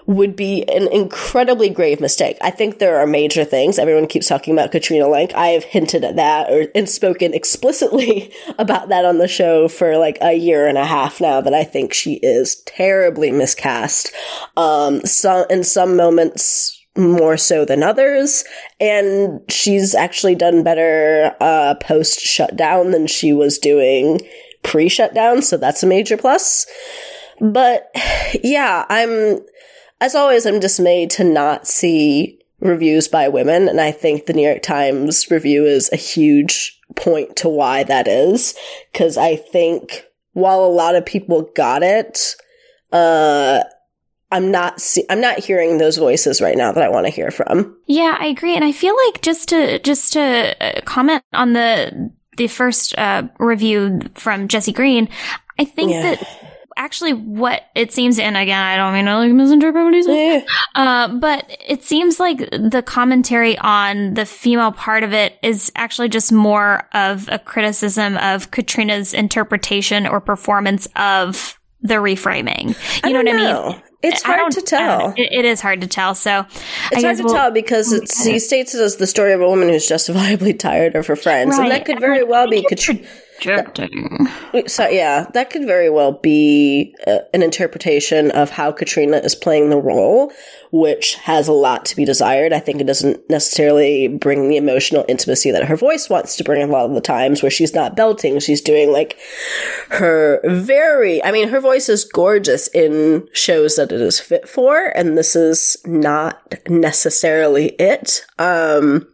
would 0.05 0.35
be 0.35 0.63
an 0.63 0.88
incredibly 0.91 1.69
grave 1.69 2.01
mistake. 2.01 2.38
I 2.41 2.51
think 2.51 2.79
there 2.79 3.00
are 3.00 3.07
major 3.07 3.45
things. 3.45 3.79
Everyone 3.79 4.07
keeps 4.07 4.27
talking 4.27 4.53
about 4.53 4.71
Katrina 4.71 5.05
Lenk. 5.05 5.33
I 5.33 5.50
have 5.50 5.63
hinted 5.63 6.03
at 6.03 6.17
that 6.17 6.51
or 6.51 6.67
and 6.75 6.89
spoken 6.89 7.33
explicitly 7.33 8.33
about 8.59 8.89
that 8.89 9.05
on 9.05 9.17
the 9.17 9.27
show 9.27 9.67
for 9.67 9.97
like 9.97 10.17
a 10.21 10.33
year 10.33 10.67
and 10.67 10.77
a 10.77 10.85
half 10.85 11.21
now 11.21 11.41
that 11.41 11.53
I 11.53 11.63
think 11.63 11.93
she 11.93 12.15
is 12.15 12.62
terribly 12.65 13.31
miscast. 13.31 14.12
Um, 14.57 15.01
some 15.01 15.45
in 15.50 15.63
some 15.63 15.95
moments 15.95 16.79
more 16.95 17.38
so 17.38 17.65
than 17.65 17.81
others, 17.81 18.43
and 18.79 19.39
she's 19.50 19.95
actually 19.95 20.35
done 20.35 20.63
better 20.63 21.35
uh, 21.39 21.75
post 21.81 22.19
shutdown 22.19 22.91
than 22.91 23.07
she 23.07 23.33
was 23.33 23.57
doing 23.57 24.21
pre 24.63 24.89
shutdown. 24.89 25.41
So 25.41 25.57
that's 25.57 25.81
a 25.81 25.88
major 25.88 26.17
plus. 26.17 26.67
But 27.39 27.89
yeah, 28.43 28.85
I'm, 28.89 29.39
as 30.01 30.15
always, 30.15 30.45
I'm 30.45 30.59
dismayed 30.59 31.09
to 31.11 31.23
not 31.23 31.67
see 31.67 32.39
reviews 32.59 33.07
by 33.07 33.27
women. 33.27 33.67
And 33.67 33.81
I 33.81 33.91
think 33.91 34.25
the 34.25 34.33
New 34.33 34.47
York 34.47 34.61
Times 34.61 35.29
review 35.29 35.65
is 35.65 35.89
a 35.91 35.97
huge 35.97 36.79
point 36.95 37.35
to 37.37 37.49
why 37.49 37.83
that 37.83 38.07
is. 38.07 38.55
Cause 38.93 39.17
I 39.17 39.35
think 39.35 40.05
while 40.33 40.63
a 40.63 40.67
lot 40.67 40.95
of 40.95 41.05
people 41.05 41.49
got 41.55 41.83
it, 41.83 42.35
uh, 42.91 43.63
I'm 44.31 44.49
not 44.49 44.81
see- 44.81 45.05
I'm 45.09 45.21
not 45.21 45.39
hearing 45.39 45.77
those 45.77 45.97
voices 45.97 46.41
right 46.41 46.57
now 46.57 46.71
that 46.71 46.83
I 46.83 46.89
want 46.89 47.05
to 47.05 47.11
hear 47.11 47.29
from. 47.29 47.77
Yeah, 47.85 48.17
I 48.19 48.25
agree, 48.25 48.55
and 48.55 48.63
I 48.63 48.71
feel 48.71 48.95
like 49.05 49.21
just 49.21 49.49
to 49.49 49.77
just 49.79 50.13
to 50.13 50.55
uh, 50.59 50.81
comment 50.85 51.23
on 51.33 51.53
the 51.53 52.11
the 52.37 52.47
first 52.47 52.97
uh, 52.97 53.23
review 53.37 53.99
from 54.15 54.47
Jesse 54.47 54.71
Green, 54.71 55.07
I 55.59 55.65
think 55.65 55.91
yeah. 55.91 56.01
that 56.01 56.52
actually 56.77 57.13
what 57.13 57.63
it 57.75 57.92
seems, 57.92 58.20
and 58.20 58.38
again, 58.38 58.62
I 58.62 58.75
don't 58.75 58.94
mean 58.94 59.06
to 59.06 59.18
like 59.18 59.32
misinterpret 59.32 59.84
what 59.84 59.94
he 59.94 60.03
said, 60.03 60.46
uh, 60.75 61.08
but 61.10 61.56
it 61.65 61.84
seems 61.84 62.20
like 62.20 62.39
the 62.51 62.84
commentary 62.86 63.58
on 63.58 64.13
the 64.13 64.25
female 64.25 64.72
part 64.72 65.03
of 65.03 65.13
it 65.13 65.38
is 65.42 65.72
actually 65.75 66.10
just 66.10 66.32
more 66.32 66.88
of 66.94 67.30
a 67.30 67.39
criticism 67.39 68.18
of 68.18 68.51
Katrina's 68.51 69.13
interpretation 69.13 70.08
or 70.08 70.20
performance 70.20 70.88
of 70.96 71.60
the 71.82 71.96
reframing. 71.96 72.75
You 73.06 73.13
know 73.13 73.20
what 73.20 73.25
know. 73.25 73.63
I 73.63 73.74
mean? 73.74 73.82
It's 74.03 74.22
hard 74.22 74.51
to 74.51 74.62
tell. 74.62 75.13
It, 75.15 75.32
it 75.32 75.46
is 75.46 75.62
hard 75.62 75.80
to 75.82 75.88
tell. 75.88 76.13
So 76.13 76.46
it's 76.92 77.03
hard 77.03 77.18
to 77.18 77.24
we'll, 77.24 77.34
tell 77.34 77.51
because 77.51 77.94
it's, 77.94 78.24
he 78.24 78.38
states 78.38 78.75
it 78.75 78.82
as 78.82 78.98
the 78.98 79.08
story 79.08 79.32
of 79.32 79.39
a 79.39 79.48
woman 79.48 79.70
who's 79.70 79.88
justifiably 79.88 80.53
tired 80.53 80.96
of 80.96 81.08
her 81.08 81.15
friends, 81.15 81.58
right. 81.58 81.63
and 81.63 81.72
that 81.72 81.86
could 81.86 82.01
very 82.01 82.24
well 82.24 82.50
be 82.50 82.63
Katrina 82.63 83.08
projecting. 83.43 84.27
So 84.67 84.88
yeah, 84.88 85.27
that 85.33 85.50
could 85.50 85.65
very 85.65 85.89
well 85.89 86.13
be 86.13 86.95
uh, 87.07 87.19
an 87.33 87.41
interpretation 87.41 88.31
of 88.31 88.50
how 88.50 88.71
Katrina 88.71 89.17
is 89.17 89.35
playing 89.35 89.69
the 89.69 89.77
role, 89.77 90.31
which 90.71 91.15
has 91.15 91.47
a 91.47 91.53
lot 91.53 91.85
to 91.85 91.95
be 91.95 92.05
desired. 92.05 92.53
I 92.53 92.59
think 92.59 92.79
it 92.79 92.88
doesn't 92.88 93.29
necessarily 93.29 94.07
bring 94.07 94.50
the 94.50 94.57
emotional 94.57 95.05
intimacy 95.07 95.51
that 95.51 95.65
her 95.65 95.75
voice 95.75 96.09
wants 96.09 96.35
to 96.38 96.43
bring 96.43 96.62
a 96.62 96.67
lot 96.67 96.85
of 96.85 96.93
the 96.93 97.01
times 97.01 97.41
where 97.41 97.51
she's 97.51 97.73
not 97.73 97.95
belting, 97.95 98.39
she's 98.39 98.62
doing 98.62 98.91
like 98.91 99.17
her 99.89 100.39
very 100.45 101.23
I 101.23 101.31
mean 101.31 101.50
her 101.50 101.59
voice 101.59 101.89
is 101.89 102.03
gorgeous 102.03 102.67
in 102.69 103.27
shows 103.33 103.75
that 103.75 103.91
it 103.91 104.01
is 104.01 104.19
fit 104.19 104.47
for 104.47 104.91
and 104.95 105.17
this 105.17 105.35
is 105.35 105.77
not 105.85 106.55
necessarily 106.67 107.69
it. 107.79 108.25
Um 108.39 109.07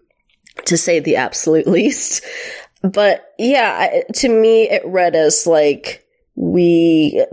to 0.65 0.77
say 0.77 0.99
the 0.99 1.15
absolute 1.15 1.67
least. 1.79 2.23
But 2.81 3.33
yeah, 3.37 4.01
to 4.15 4.29
me, 4.29 4.69
it 4.69 4.81
read 4.85 5.15
as 5.15 5.45
like 5.45 6.05
we, 6.35 7.23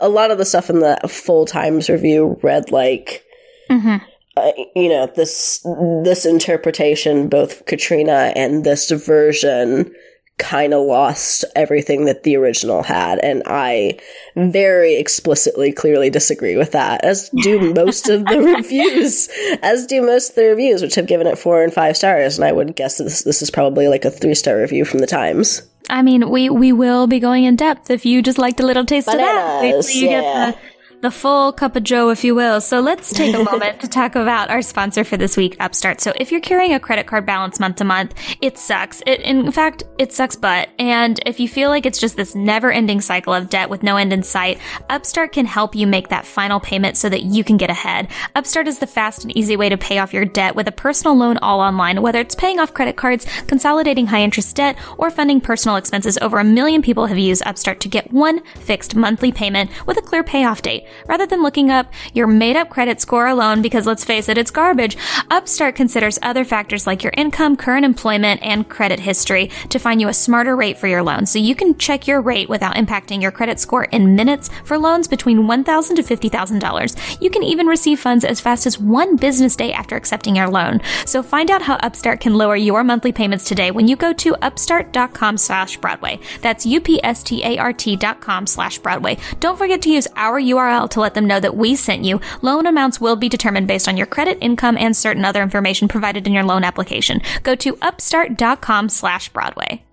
a 0.00 0.08
lot 0.08 0.30
of 0.30 0.38
the 0.38 0.44
stuff 0.44 0.70
in 0.70 0.80
the 0.80 0.98
full 1.08 1.46
times 1.46 1.88
review 1.88 2.38
read 2.42 2.72
like, 2.72 3.24
mm-hmm. 3.70 4.04
uh, 4.36 4.52
you 4.74 4.88
know, 4.88 5.06
this, 5.06 5.64
this 6.04 6.26
interpretation, 6.26 7.28
both 7.28 7.64
Katrina 7.66 8.32
and 8.34 8.64
this 8.64 8.90
version 8.90 9.94
kind 10.38 10.74
of 10.74 10.84
lost 10.84 11.44
everything 11.54 12.04
that 12.04 12.22
the 12.22 12.36
original 12.36 12.82
had. 12.82 13.18
And 13.20 13.42
I 13.46 13.98
very 14.34 14.96
explicitly, 14.96 15.72
clearly 15.72 16.10
disagree 16.10 16.56
with 16.56 16.72
that, 16.72 17.04
as 17.04 17.30
do 17.42 17.72
most 17.74 18.08
of 18.08 18.24
the 18.26 18.40
reviews, 18.40 19.28
as 19.62 19.86
do 19.86 20.02
most 20.02 20.30
of 20.30 20.34
the 20.36 20.44
reviews, 20.44 20.82
which 20.82 20.94
have 20.94 21.06
given 21.06 21.26
it 21.26 21.38
four 21.38 21.62
and 21.62 21.72
five 21.72 21.96
stars. 21.96 22.38
And 22.38 22.44
I 22.44 22.52
would 22.52 22.76
guess 22.76 22.98
this, 22.98 23.22
this 23.22 23.40
is 23.42 23.50
probably 23.50 23.88
like 23.88 24.04
a 24.04 24.10
three 24.10 24.34
star 24.34 24.58
review 24.58 24.84
from 24.84 25.00
the 25.00 25.06
Times. 25.06 25.62
I 25.88 26.02
mean, 26.02 26.30
we, 26.30 26.50
we 26.50 26.72
will 26.72 27.06
be 27.06 27.20
going 27.20 27.44
in 27.44 27.56
depth 27.56 27.90
if 27.90 28.04
you 28.04 28.20
just 28.20 28.38
liked 28.38 28.58
a 28.60 28.66
little 28.66 28.84
taste 28.84 29.06
Bananas, 29.06 29.28
of 29.28 29.34
that. 29.34 29.60
Wait 29.62 29.94
you 29.94 30.08
yeah. 30.08 30.20
get 30.20 30.54
the 30.54 30.75
the 31.02 31.10
full 31.10 31.52
cup 31.52 31.76
of 31.76 31.82
joe, 31.82 32.10
if 32.10 32.24
you 32.24 32.34
will. 32.34 32.60
So 32.60 32.80
let's 32.80 33.12
take 33.12 33.34
a 33.34 33.44
moment 33.44 33.80
to 33.80 33.88
talk 33.88 34.14
about 34.14 34.50
our 34.50 34.62
sponsor 34.62 35.04
for 35.04 35.16
this 35.16 35.36
week, 35.36 35.56
Upstart. 35.60 36.00
So 36.00 36.12
if 36.16 36.32
you're 36.32 36.40
carrying 36.40 36.72
a 36.72 36.80
credit 36.80 37.06
card 37.06 37.26
balance 37.26 37.60
month 37.60 37.76
to 37.76 37.84
month, 37.84 38.14
it 38.40 38.58
sucks. 38.58 39.02
It, 39.06 39.20
in 39.20 39.52
fact, 39.52 39.84
it 39.98 40.12
sucks 40.12 40.36
but. 40.36 40.70
And 40.78 41.20
if 41.26 41.38
you 41.38 41.48
feel 41.48 41.68
like 41.68 41.86
it's 41.86 42.00
just 42.00 42.16
this 42.16 42.34
never 42.34 42.72
ending 42.72 43.00
cycle 43.00 43.34
of 43.34 43.50
debt 43.50 43.68
with 43.68 43.82
no 43.82 43.96
end 43.96 44.12
in 44.12 44.22
sight, 44.22 44.58
Upstart 44.88 45.32
can 45.32 45.46
help 45.46 45.74
you 45.74 45.86
make 45.86 46.08
that 46.08 46.26
final 46.26 46.60
payment 46.60 46.96
so 46.96 47.08
that 47.08 47.22
you 47.22 47.44
can 47.44 47.56
get 47.56 47.70
ahead. 47.70 48.08
Upstart 48.34 48.66
is 48.66 48.78
the 48.78 48.86
fast 48.86 49.22
and 49.22 49.36
easy 49.36 49.56
way 49.56 49.68
to 49.68 49.76
pay 49.76 49.98
off 49.98 50.14
your 50.14 50.24
debt 50.24 50.56
with 50.56 50.66
a 50.66 50.72
personal 50.72 51.16
loan 51.16 51.36
all 51.38 51.60
online, 51.60 52.00
whether 52.00 52.20
it's 52.20 52.34
paying 52.34 52.58
off 52.58 52.74
credit 52.74 52.96
cards, 52.96 53.26
consolidating 53.46 54.06
high 54.06 54.22
interest 54.22 54.56
debt, 54.56 54.76
or 54.96 55.10
funding 55.10 55.40
personal 55.40 55.76
expenses. 55.76 56.18
Over 56.22 56.38
a 56.38 56.44
million 56.44 56.80
people 56.80 57.06
have 57.06 57.18
used 57.18 57.42
Upstart 57.44 57.80
to 57.80 57.88
get 57.88 58.12
one 58.12 58.42
fixed 58.54 58.96
monthly 58.96 59.30
payment 59.30 59.70
with 59.86 59.98
a 59.98 60.02
clear 60.02 60.24
payoff 60.24 60.62
date. 60.62 60.85
Rather 61.06 61.26
than 61.26 61.42
looking 61.42 61.70
up 61.70 61.92
your 62.14 62.26
made 62.26 62.56
up 62.56 62.70
credit 62.70 63.00
score 63.00 63.26
alone, 63.26 63.62
because 63.62 63.86
let's 63.86 64.04
face 64.04 64.28
it, 64.28 64.38
it's 64.38 64.50
garbage, 64.50 64.96
Upstart 65.30 65.74
considers 65.74 66.18
other 66.22 66.44
factors 66.44 66.86
like 66.86 67.02
your 67.02 67.12
income, 67.16 67.56
current 67.56 67.84
employment, 67.84 68.42
and 68.42 68.68
credit 68.68 69.00
history 69.00 69.50
to 69.70 69.78
find 69.78 70.00
you 70.00 70.08
a 70.08 70.14
smarter 70.14 70.56
rate 70.56 70.78
for 70.78 70.86
your 70.86 71.02
loan. 71.02 71.26
So 71.26 71.38
you 71.38 71.54
can 71.54 71.76
check 71.78 72.06
your 72.06 72.20
rate 72.20 72.48
without 72.48 72.76
impacting 72.76 73.22
your 73.22 73.30
credit 73.30 73.58
score 73.58 73.84
in 73.84 74.14
minutes 74.14 74.50
for 74.64 74.78
loans 74.78 75.08
between 75.08 75.42
$1,000 75.42 75.96
to 75.96 76.02
$50,000. 76.02 77.22
You 77.22 77.30
can 77.30 77.42
even 77.42 77.66
receive 77.66 78.00
funds 78.00 78.24
as 78.24 78.40
fast 78.40 78.66
as 78.66 78.78
one 78.78 79.16
business 79.16 79.56
day 79.56 79.72
after 79.72 79.96
accepting 79.96 80.36
your 80.36 80.48
loan. 80.48 80.80
So 81.04 81.22
find 81.22 81.50
out 81.50 81.62
how 81.62 81.76
Upstart 81.76 82.20
can 82.20 82.34
lower 82.34 82.56
your 82.56 82.84
monthly 82.84 83.12
payments 83.12 83.44
today 83.44 83.70
when 83.70 83.88
you 83.88 83.96
go 83.96 84.12
to 84.12 84.34
upstart.com 84.42 85.38
slash 85.38 85.76
Broadway. 85.78 86.18
That's 86.42 86.66
U-P-S-T-A-R-T 86.66 87.96
dot 87.96 88.20
com 88.20 88.46
slash 88.46 88.78
Broadway. 88.78 89.18
Don't 89.40 89.58
forget 89.58 89.82
to 89.82 89.90
use 89.90 90.06
our 90.16 90.40
URL 90.40 90.75
to 90.84 91.00
let 91.00 91.14
them 91.14 91.26
know 91.26 91.40
that 91.40 91.56
we 91.56 91.74
sent 91.74 92.04
you. 92.04 92.20
Loan 92.42 92.66
amounts 92.66 93.00
will 93.00 93.16
be 93.16 93.30
determined 93.30 93.66
based 93.66 93.88
on 93.88 93.96
your 93.96 94.06
credit, 94.06 94.36
income, 94.42 94.76
and 94.76 94.94
certain 94.94 95.24
other 95.24 95.42
information 95.42 95.88
provided 95.88 96.26
in 96.26 96.34
your 96.34 96.44
loan 96.44 96.64
application. 96.64 97.22
Go 97.42 97.54
to 97.54 97.78
upstart.com 97.80 98.90
slash 98.90 99.30
Broadway. 99.30 99.85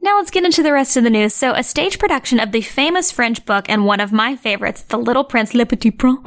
Now 0.00 0.16
let's 0.18 0.30
get 0.30 0.44
into 0.44 0.62
the 0.62 0.72
rest 0.72 0.96
of 0.96 1.02
the 1.02 1.10
news. 1.10 1.34
So, 1.34 1.54
a 1.54 1.64
stage 1.64 1.98
production 1.98 2.38
of 2.38 2.52
the 2.52 2.60
famous 2.60 3.10
French 3.10 3.44
book 3.44 3.64
and 3.68 3.84
one 3.84 3.98
of 3.98 4.12
my 4.12 4.36
favorites, 4.36 4.82
The 4.82 4.96
Little 4.96 5.24
Prince, 5.24 5.54
Le 5.54 5.66
Petit 5.66 5.90
Prince, 5.90 6.20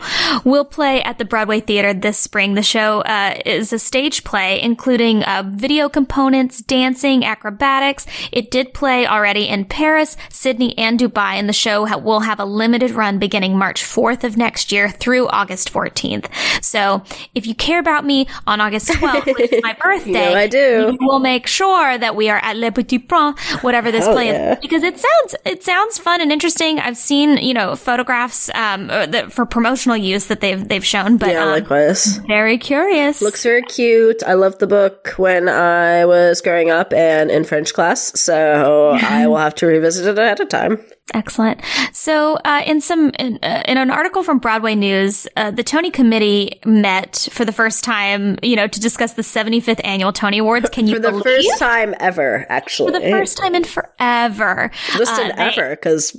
will 0.44 0.66
play 0.66 1.02
at 1.02 1.18
the 1.20 1.24
Broadway 1.24 1.62
Theater 1.62 1.94
this 1.94 2.18
spring. 2.18 2.56
The 2.56 2.64
show 2.64 3.00
uh, 3.00 3.40
is 3.46 3.72
a 3.72 3.80
stage 3.80 4.26
play, 4.26 4.62
including 4.62 5.24
uh, 5.24 5.44
video 5.48 5.88
components, 5.88 6.62
dancing, 6.62 7.24
acrobatics. 7.24 8.06
It 8.34 8.52
did 8.52 8.74
play 8.74 9.08
already 9.08 9.48
in 9.48 9.64
Paris, 9.64 10.18
Sydney, 10.30 10.78
and 10.78 11.00
Dubai, 11.00 11.36
and 11.36 11.48
the 11.48 11.54
show 11.54 11.86
ha- 11.86 11.98
will 11.98 12.20
have 12.20 12.42
a 12.42 12.46
limited 12.46 12.92
run 12.92 13.20
beginning 13.20 13.58
March 13.58 13.84
4th 13.84 14.26
of 14.26 14.36
next 14.36 14.74
year 14.74 14.90
through 14.90 15.30
August 15.30 15.72
14th. 15.72 16.28
So, 16.62 17.04
if 17.36 17.48
you 17.48 17.56
care 17.56 17.80
about 17.80 18.04
me 18.04 18.28
on 18.46 18.60
August 18.60 18.90
12th, 18.90 19.28
which 19.28 19.54
is 19.54 19.64
my 19.64 19.78
birthday, 19.82 20.10
you 20.10 20.14
know 20.14 20.34
I 20.36 20.48
do. 20.48 20.98
we'll 21.00 21.20
make 21.20 21.48
sure 21.48 21.98
that 21.98 22.18
we 22.18 22.28
are 22.30 22.40
at 22.44 22.58
Le 22.58 22.70
Petit 22.74 23.00
Prince 23.00 23.40
whatever 23.64 23.92
this 23.92 24.06
play 24.08 24.28
yeah. 24.28 24.54
is 24.54 24.60
because 24.60 24.84
it 24.84 25.00
sounds 25.00 25.36
it 25.46 25.64
sounds 25.64 25.98
fun 25.98 26.22
and 26.22 26.32
interesting. 26.32 26.80
I've 26.80 26.98
seen 26.98 27.38
you 27.38 27.54
know 27.54 27.76
photographs 27.76 28.50
um, 28.56 28.90
uh, 28.90 29.06
that, 29.08 29.32
for 29.32 29.46
promotional 29.46 29.98
use 29.98 30.28
that 30.28 30.42
they've 30.42 30.68
they've 30.68 30.86
shown, 30.86 31.18
but 31.18 31.30
yeah, 31.30 31.44
um, 31.44 31.52
likewise. 31.52 32.18
Very 32.28 32.58
curious. 32.58 33.22
Looks 33.22 33.44
very 33.44 33.64
cute. 33.64 34.24
I 34.24 34.34
loved 34.34 34.60
the 34.60 34.68
book 34.68 35.14
when 35.18 35.50
I 35.50 36.06
was 36.06 36.42
growing 36.42 36.70
up 36.70 36.94
and 36.94 37.32
in 37.32 37.44
French 37.44 37.74
class, 37.74 38.20
so 38.20 38.98
I 39.02 39.28
will 39.28 39.38
have 39.38 39.56
to 39.56 39.66
revisit 39.66 40.08
it 40.08 40.20
ahead 40.20 40.40
of 40.40 40.50
time. 40.50 40.84
Excellent. 41.14 41.60
So, 41.92 42.36
uh, 42.46 42.62
in 42.66 42.80
some 42.80 43.12
in, 43.20 43.38
uh, 43.44 43.64
in, 43.68 43.78
an 43.78 43.92
article 43.92 44.24
from 44.24 44.40
Broadway 44.40 44.76
News, 44.76 45.28
uh, 45.36 45.52
the 45.52 45.64
Tony 45.64 45.92
Committee 45.92 46.62
met 46.66 47.28
for 47.32 47.44
the 47.44 47.52
first 47.52 47.84
time, 47.84 48.38
you 48.42 48.56
know, 48.56 48.68
to 48.68 48.80
discuss 48.80 49.14
the 49.14 49.22
75th 49.22 49.82
annual 49.84 50.14
Tony 50.14 50.38
Awards. 50.38 50.70
Can 50.70 50.88
you 50.88 50.96
for 50.96 51.02
the 51.02 51.10
believe? 51.10 51.24
first 51.24 51.60
time 51.60 51.96
ever? 52.00 52.46
Actually, 52.50 52.94
for 52.94 53.00
the 53.00 53.10
first 53.10 53.38
time 53.38 53.56
in 53.56 53.66
forever. 53.66 54.72
Just 54.96 55.20
in 55.20 55.32
uh, 55.32 55.36
ever, 55.38 55.72
because 55.72 56.16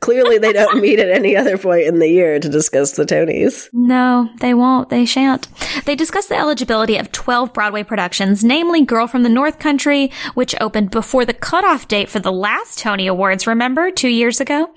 clearly 0.00 0.38
they 0.38 0.52
don't 0.52 0.80
meet 0.80 1.00
at 1.00 1.08
any 1.08 1.36
other 1.36 1.58
point 1.58 1.86
in 1.86 1.98
the 1.98 2.08
year 2.08 2.38
to 2.38 2.48
discuss 2.48 2.92
the 2.92 3.04
Tonys. 3.04 3.70
No, 3.72 4.28
they 4.40 4.54
won't. 4.54 4.88
They 4.88 5.04
shan't. 5.04 5.48
They 5.84 5.96
discussed 5.96 6.28
the 6.28 6.38
eligibility 6.38 6.96
of 6.96 7.10
12 7.10 7.52
Broadway 7.52 7.82
productions, 7.82 8.44
namely 8.44 8.84
"Girl 8.84 9.08
from 9.08 9.24
the 9.24 9.28
North 9.28 9.58
Country," 9.58 10.12
which 10.34 10.54
opened 10.60 10.90
before 10.90 11.24
the 11.24 11.34
cutoff 11.34 11.88
date 11.88 12.08
for 12.08 12.20
the 12.20 12.32
last 12.32 12.78
Tony 12.78 13.08
Awards. 13.08 13.48
Remember, 13.48 13.90
two 14.02 14.08
years 14.08 14.40
ago. 14.40 14.68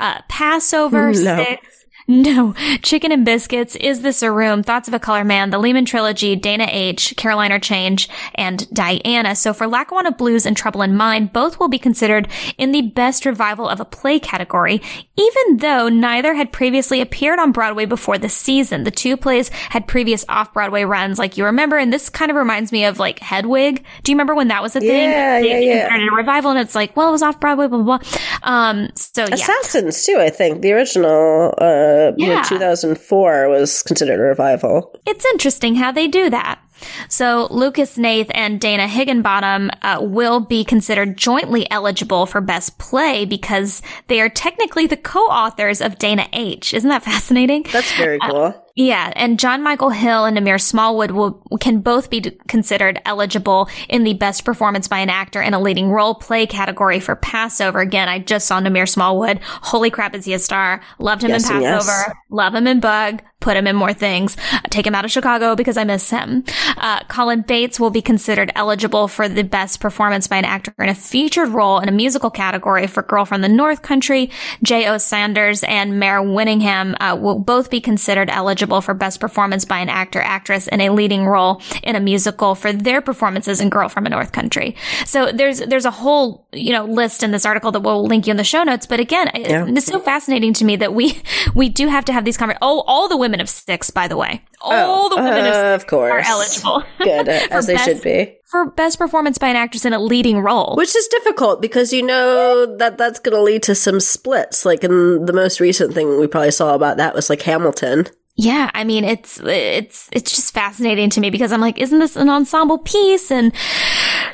Uh, 0.00 0.22
Passover, 0.28 1.12
no. 1.12 1.44
six, 1.44 1.79
no. 2.22 2.54
Chicken 2.82 3.12
and 3.12 3.24
Biscuits, 3.24 3.76
Is 3.76 4.02
This 4.02 4.22
a 4.22 4.32
Room, 4.32 4.64
Thoughts 4.64 4.88
of 4.88 4.94
a 4.94 4.98
Colored 4.98 5.26
Man, 5.26 5.50
The 5.50 5.58
Lehman 5.58 5.84
Trilogy, 5.84 6.34
Dana 6.34 6.66
H., 6.68 7.14
Caroline 7.16 7.52
or 7.52 7.60
Change, 7.60 8.08
and 8.34 8.68
Diana. 8.74 9.36
So 9.36 9.52
for 9.52 9.68
Lackawanna 9.68 10.10
Blues 10.12 10.44
and 10.44 10.56
Trouble 10.56 10.82
in 10.82 10.96
Mind, 10.96 11.32
both 11.32 11.60
will 11.60 11.68
be 11.68 11.78
considered 11.78 12.26
in 12.58 12.72
the 12.72 12.82
best 12.82 13.24
revival 13.24 13.68
of 13.68 13.78
a 13.78 13.84
play 13.84 14.18
category, 14.18 14.82
even 15.16 15.58
though 15.58 15.88
neither 15.88 16.34
had 16.34 16.50
previously 16.50 17.00
appeared 17.00 17.38
on 17.38 17.52
Broadway 17.52 17.84
before 17.84 18.18
the 18.18 18.28
season. 18.28 18.82
The 18.82 18.90
two 18.90 19.16
plays 19.16 19.48
had 19.48 19.86
previous 19.86 20.24
off-Broadway 20.28 20.82
runs, 20.82 21.16
like 21.16 21.36
you 21.36 21.44
remember, 21.44 21.78
and 21.78 21.92
this 21.92 22.08
kind 22.08 22.30
of 22.30 22.36
reminds 22.36 22.72
me 22.72 22.86
of 22.86 22.98
like 22.98 23.20
Hedwig. 23.20 23.84
Do 24.02 24.10
you 24.10 24.16
remember 24.16 24.34
when 24.34 24.48
that 24.48 24.62
was 24.62 24.74
a 24.74 24.80
thing? 24.80 25.10
Yeah, 25.10 25.38
yeah, 25.38 25.58
yeah. 25.60 25.96
A 25.96 26.14
revival, 26.16 26.50
and 26.50 26.58
it's 26.58 26.74
like, 26.74 26.96
well, 26.96 27.08
it 27.08 27.12
was 27.12 27.22
off-Broadway, 27.22 27.68
blah, 27.68 27.82
blah, 27.82 27.98
blah. 27.98 28.08
Um, 28.42 28.88
so 28.96 29.26
yeah. 29.28 29.34
Assassins, 29.34 30.04
too, 30.04 30.16
I 30.18 30.30
think. 30.30 30.62
The 30.62 30.72
original, 30.72 31.54
uh, 31.58 31.99
yeah. 32.16 32.42
2004 32.42 33.48
was 33.48 33.82
considered 33.82 34.20
a 34.20 34.22
revival. 34.22 34.98
It's 35.06 35.24
interesting 35.26 35.74
how 35.74 35.92
they 35.92 36.08
do 36.08 36.30
that. 36.30 36.60
So 37.08 37.48
Lucas 37.50 37.96
Hnath 37.96 38.30
and 38.34 38.60
Dana 38.60 38.88
Higginbotham 38.88 39.70
uh, 39.82 39.98
will 40.00 40.40
be 40.40 40.64
considered 40.64 41.16
jointly 41.16 41.70
eligible 41.70 42.26
for 42.26 42.40
Best 42.40 42.78
Play 42.78 43.24
because 43.24 43.82
they 44.08 44.20
are 44.20 44.28
technically 44.28 44.86
the 44.86 44.96
co-authors 44.96 45.80
of 45.80 45.98
Dana 45.98 46.28
H. 46.32 46.74
Isn't 46.74 46.88
that 46.88 47.02
fascinating? 47.10 47.66
That's 47.72 47.94
very 47.96 48.18
uh, 48.20 48.30
cool. 48.30 48.42
Uh, 48.42 48.52
Yeah, 48.76 49.12
and 49.16 49.38
Jon 49.38 49.62
Michael 49.62 49.90
Hill 49.90 50.24
and 50.24 50.36
Namir 50.36 50.60
Smallwood 50.60 51.10
will 51.10 51.42
can 51.60 51.80
both 51.80 52.08
be 52.08 52.20
considered 52.48 53.00
eligible 53.04 53.68
in 53.88 54.04
the 54.04 54.14
best 54.14 54.44
performance 54.44 54.88
by 54.88 55.00
an 55.00 55.10
actor 55.10 55.42
in 55.42 55.54
a 55.54 55.60
leading 55.60 55.90
role 55.90 56.14
play 56.14 56.46
category 56.46 57.00
for 57.00 57.16
Passover. 57.16 57.80
Again, 57.80 58.08
I 58.08 58.20
just 58.20 58.46
saw 58.46 58.60
Namir 58.60 58.88
Smallwood. 58.88 59.40
Holy 59.42 59.90
crap, 59.90 60.14
is 60.14 60.24
he 60.24 60.34
a 60.34 60.38
star? 60.38 60.80
Loved 60.98 61.24
him 61.24 61.30
yes, 61.30 61.50
in 61.50 61.60
Passover. 61.60 62.04
Yes. 62.06 62.14
Love 62.30 62.54
him 62.54 62.66
in 62.66 62.80
Bug 62.80 63.22
put 63.40 63.56
him 63.56 63.66
in 63.66 63.74
more 63.76 63.92
things, 63.92 64.36
take 64.70 64.86
him 64.86 64.94
out 64.94 65.04
of 65.04 65.10
Chicago 65.10 65.56
because 65.56 65.76
I 65.76 65.84
miss 65.84 66.10
him. 66.10 66.44
Uh, 66.76 67.02
Colin 67.04 67.42
Bates 67.42 67.80
will 67.80 67.90
be 67.90 68.02
considered 68.02 68.52
eligible 68.54 69.08
for 69.08 69.28
the 69.28 69.42
best 69.42 69.80
performance 69.80 70.26
by 70.26 70.36
an 70.36 70.44
actor 70.44 70.72
in 70.78 70.88
a 70.88 70.94
featured 70.94 71.48
role 71.48 71.78
in 71.80 71.88
a 71.88 71.92
musical 71.92 72.30
category 72.30 72.86
for 72.86 73.02
Girl 73.02 73.24
from 73.24 73.40
the 73.40 73.48
North 73.48 73.82
Country. 73.82 74.30
Jay 74.62 74.86
O. 74.86 74.98
Sanders 74.98 75.62
and 75.64 75.98
Mare 75.98 76.20
Winningham 76.20 76.94
uh, 77.00 77.16
will 77.16 77.38
both 77.38 77.70
be 77.70 77.80
considered 77.80 78.30
eligible 78.30 78.80
for 78.80 78.94
best 78.94 79.20
performance 79.20 79.64
by 79.64 79.78
an 79.78 79.88
actor 79.88 80.20
actress 80.20 80.68
in 80.68 80.80
a 80.80 80.90
leading 80.90 81.26
role 81.26 81.62
in 81.82 81.96
a 81.96 82.00
musical 82.00 82.54
for 82.54 82.72
their 82.72 83.00
performances 83.00 83.60
in 83.60 83.70
Girl 83.70 83.88
from 83.88 84.06
a 84.06 84.10
North 84.10 84.32
Country. 84.32 84.76
So 85.04 85.32
there's 85.32 85.60
there's 85.60 85.84
a 85.84 85.90
whole 85.90 86.46
you 86.52 86.72
know 86.72 86.84
list 86.84 87.22
in 87.22 87.30
this 87.30 87.46
article 87.46 87.72
that 87.72 87.80
we'll 87.80 88.04
link 88.04 88.26
you 88.26 88.30
in 88.32 88.36
the 88.36 88.44
show 88.44 88.62
notes. 88.62 88.86
But 88.86 89.00
again, 89.00 89.30
yeah. 89.34 89.66
it's 89.66 89.86
so 89.86 90.00
fascinating 90.00 90.52
to 90.54 90.64
me 90.64 90.76
that 90.76 90.94
we 90.94 91.20
we 91.54 91.68
do 91.68 91.88
have 91.88 92.04
to 92.06 92.12
have 92.12 92.24
these 92.24 92.36
conversations. 92.36 92.60
Oh, 92.62 92.82
all 92.86 93.08
the 93.08 93.16
women 93.16 93.29
women 93.30 93.40
of 93.40 93.48
six, 93.48 93.90
by 93.90 94.08
the 94.08 94.16
way. 94.16 94.42
All 94.60 95.06
oh, 95.06 95.08
the 95.08 95.22
women 95.22 95.46
uh, 95.46 95.74
of, 95.74 95.82
of 95.82 95.86
course. 95.86 96.10
are 96.10 96.18
eligible. 96.18 96.82
Good, 96.98 97.28
as 97.50 97.66
they 97.68 97.74
best, 97.74 97.84
should 97.84 98.02
be. 98.02 98.36
For 98.50 98.70
best 98.72 98.98
performance 98.98 99.38
by 99.38 99.48
an 99.48 99.56
actress 99.56 99.84
in 99.84 99.92
a 99.92 100.00
leading 100.00 100.40
role. 100.40 100.74
Which 100.76 100.96
is 100.96 101.06
difficult 101.06 101.62
because 101.62 101.92
you 101.92 102.02
know 102.02 102.76
that 102.76 102.98
that's 102.98 103.20
going 103.20 103.36
to 103.36 103.42
lead 103.42 103.62
to 103.64 103.76
some 103.76 104.00
splits. 104.00 104.64
Like 104.66 104.82
in 104.82 105.26
the 105.26 105.32
most 105.32 105.60
recent 105.60 105.94
thing 105.94 106.18
we 106.18 106.26
probably 106.26 106.50
saw 106.50 106.74
about 106.74 106.96
that 106.96 107.14
was 107.14 107.30
like 107.30 107.42
Hamilton. 107.42 108.08
Yeah, 108.36 108.70
I 108.72 108.84
mean 108.84 109.04
it's 109.04 109.38
it's 109.40 110.08
it's 110.12 110.34
just 110.34 110.54
fascinating 110.54 111.10
to 111.10 111.20
me 111.20 111.30
because 111.30 111.52
I'm 111.52 111.60
like, 111.60 111.78
isn't 111.78 111.98
this 111.98 112.16
an 112.16 112.28
ensemble 112.28 112.78
piece? 112.78 113.30
And 113.30 113.52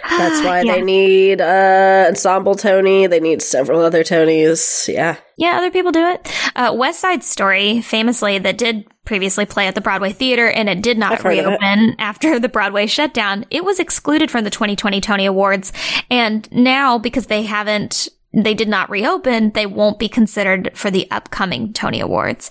that's 0.03 0.45
why 0.45 0.63
yeah. 0.63 0.75
they 0.75 0.83
need 0.83 1.41
uh 1.41 2.07
ensemble 2.09 2.55
Tony. 2.55 3.07
They 3.07 3.21
need 3.21 3.43
several 3.43 3.83
other 3.83 4.03
Tonys. 4.03 4.93
Yeah, 4.93 5.17
yeah, 5.37 5.59
other 5.59 5.71
people 5.71 5.93
do 5.93 6.07
it. 6.07 6.33
Uh, 6.57 6.75
West 6.77 7.01
Side 7.01 7.23
Story, 7.23 7.83
famously, 7.83 8.39
that 8.39 8.59
did 8.59 8.87
previously 9.05 9.47
play 9.47 9.69
at 9.69 9.75
the 9.75 9.81
Broadway 9.81 10.13
Theater 10.13 10.49
and 10.49 10.69
it 10.69 10.83
did 10.83 10.99
not 10.99 11.23
reopen 11.25 11.95
after 11.99 12.41
the 12.41 12.49
Broadway 12.49 12.87
shutdown. 12.87 13.45
It 13.51 13.65
was 13.65 13.79
excluded 13.79 14.31
from 14.31 14.45
the 14.45 14.51
2020 14.51 15.01
Tony 15.01 15.27
Awards, 15.27 15.73
and 16.11 16.51
now 16.51 16.99
because 16.99 17.27
they 17.27 17.43
haven't 17.43 18.09
they 18.45 18.55
did 18.55 18.69
not 18.69 18.91
reopen, 18.91 19.51
they 19.53 19.67
won't 19.67 19.99
be 19.99 20.09
considered 20.09 20.71
for 20.75 20.91
the 20.91 21.09
upcoming 21.11 21.73
Tony 21.73 22.01
Awards. 22.01 22.51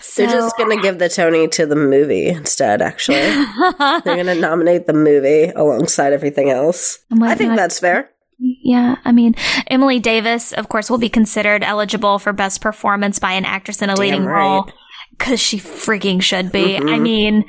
So, 0.00 0.22
They're 0.22 0.32
just 0.32 0.56
going 0.56 0.76
to 0.76 0.82
give 0.82 0.98
the 0.98 1.08
Tony 1.08 1.48
to 1.48 1.66
the 1.66 1.76
movie 1.76 2.28
instead, 2.28 2.82
actually. 2.82 3.16
They're 3.78 4.00
going 4.02 4.26
to 4.26 4.34
nominate 4.34 4.86
the 4.86 4.92
movie 4.92 5.50
alongside 5.50 6.12
everything 6.12 6.50
else. 6.50 6.98
Oh 7.12 7.24
I 7.24 7.34
think 7.34 7.50
God. 7.50 7.58
that's 7.58 7.80
fair. 7.80 8.10
Yeah, 8.38 8.96
I 9.04 9.10
mean, 9.10 9.34
Emily 9.66 9.98
Davis, 9.98 10.52
of 10.52 10.68
course, 10.68 10.88
will 10.88 10.98
be 10.98 11.08
considered 11.08 11.64
eligible 11.64 12.20
for 12.20 12.32
best 12.32 12.60
performance 12.60 13.18
by 13.18 13.32
an 13.32 13.44
actress 13.44 13.82
in 13.82 13.90
a 13.90 13.96
Damn 13.96 14.00
leading 14.00 14.24
right. 14.24 14.38
role 14.38 14.70
because 15.18 15.40
she 15.40 15.58
freaking 15.58 16.22
should 16.22 16.52
be. 16.52 16.76
Mm-hmm. 16.76 16.88
I 16.88 16.98
mean, 16.98 17.44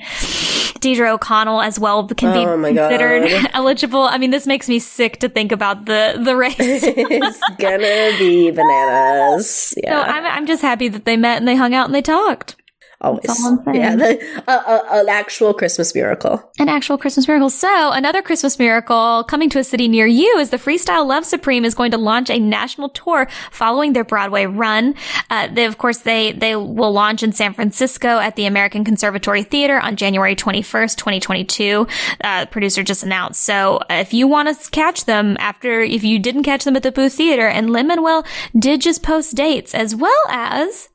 Deirdre 0.79 1.13
O'Connell 1.13 1.61
as 1.61 1.79
well 1.79 2.07
can 2.07 2.33
be 2.33 2.45
oh 2.45 2.61
considered 2.61 3.29
God. 3.29 3.51
eligible. 3.53 4.03
I 4.03 4.17
mean, 4.17 4.31
this 4.31 4.47
makes 4.47 4.67
me 4.67 4.79
sick 4.79 5.19
to 5.19 5.29
think 5.29 5.51
about 5.51 5.85
the 5.85 6.19
the 6.21 6.35
race. 6.35 6.55
it's 6.59 7.39
gonna 7.57 8.17
be 8.17 8.51
bananas. 8.51 9.67
Yeah. 9.79 9.91
So 9.91 10.11
I'm 10.11 10.25
I'm 10.25 10.45
just 10.45 10.61
happy 10.61 10.89
that 10.89 11.05
they 11.05 11.15
met 11.15 11.37
and 11.37 11.47
they 11.47 11.55
hung 11.55 11.73
out 11.73 11.85
and 11.85 11.95
they 11.95 12.01
talked. 12.01 12.55
Always. 13.01 13.25
Yeah, 13.73 13.95
the, 13.95 14.19
uh, 14.47 14.51
uh, 14.51 14.83
an 14.91 15.09
actual 15.09 15.53
Christmas 15.53 15.93
miracle. 15.93 16.43
An 16.59 16.67
actual 16.69 16.97
Christmas 16.97 17.27
miracle. 17.27 17.49
So, 17.49 17.91
another 17.91 18.21
Christmas 18.21 18.57
miracle 18.57 19.23
coming 19.25 19.49
to 19.51 19.59
a 19.59 19.63
city 19.63 19.87
near 19.87 20.07
you 20.07 20.37
is 20.37 20.49
the 20.49 20.57
Freestyle 20.57 21.07
Love 21.07 21.23
Supreme 21.23 21.65
is 21.65 21.75
going 21.75 21.91
to 21.91 21.97
launch 21.97 22.29
a 22.29 22.39
national 22.39 22.89
tour 22.89 23.29
following 23.51 23.93
their 23.93 24.03
Broadway 24.03 24.47
run. 24.47 24.95
Uh, 25.29 25.47
they, 25.47 25.65
of 25.65 25.77
course, 25.77 25.99
they, 25.99 26.31
they 26.31 26.55
will 26.55 26.91
launch 26.91 27.21
in 27.21 27.31
San 27.31 27.53
Francisco 27.53 28.17
at 28.19 28.35
the 28.35 28.45
American 28.45 28.83
Conservatory 28.83 29.43
Theater 29.43 29.79
on 29.79 29.95
January 29.95 30.35
21st, 30.35 30.97
2022. 30.97 31.87
Uh, 32.21 32.45
producer 32.47 32.83
just 32.83 33.03
announced. 33.03 33.41
So, 33.43 33.79
if 33.89 34.13
you 34.13 34.27
want 34.27 34.49
to 34.49 34.71
catch 34.71 35.05
them 35.05 35.37
after, 35.39 35.81
if 35.81 36.03
you 36.03 36.19
didn't 36.19 36.43
catch 36.43 36.65
them 36.65 36.75
at 36.75 36.83
the 36.83 36.91
Booth 36.91 37.13
Theater, 37.13 37.47
and 37.47 37.69
Lin-Manuel 37.69 38.25
did 38.57 38.81
just 38.81 39.03
post 39.03 39.35
dates 39.35 39.73
as 39.73 39.95
well 39.95 40.23
as 40.27 40.88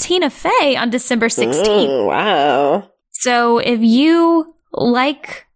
Tina 0.00 0.30
Fey 0.30 0.76
on 0.76 0.90
December 0.90 1.28
16th. 1.28 1.66
Mm, 1.66 2.06
wow. 2.06 2.90
So 3.10 3.58
if 3.58 3.80
you 3.80 4.54
like 4.72 5.46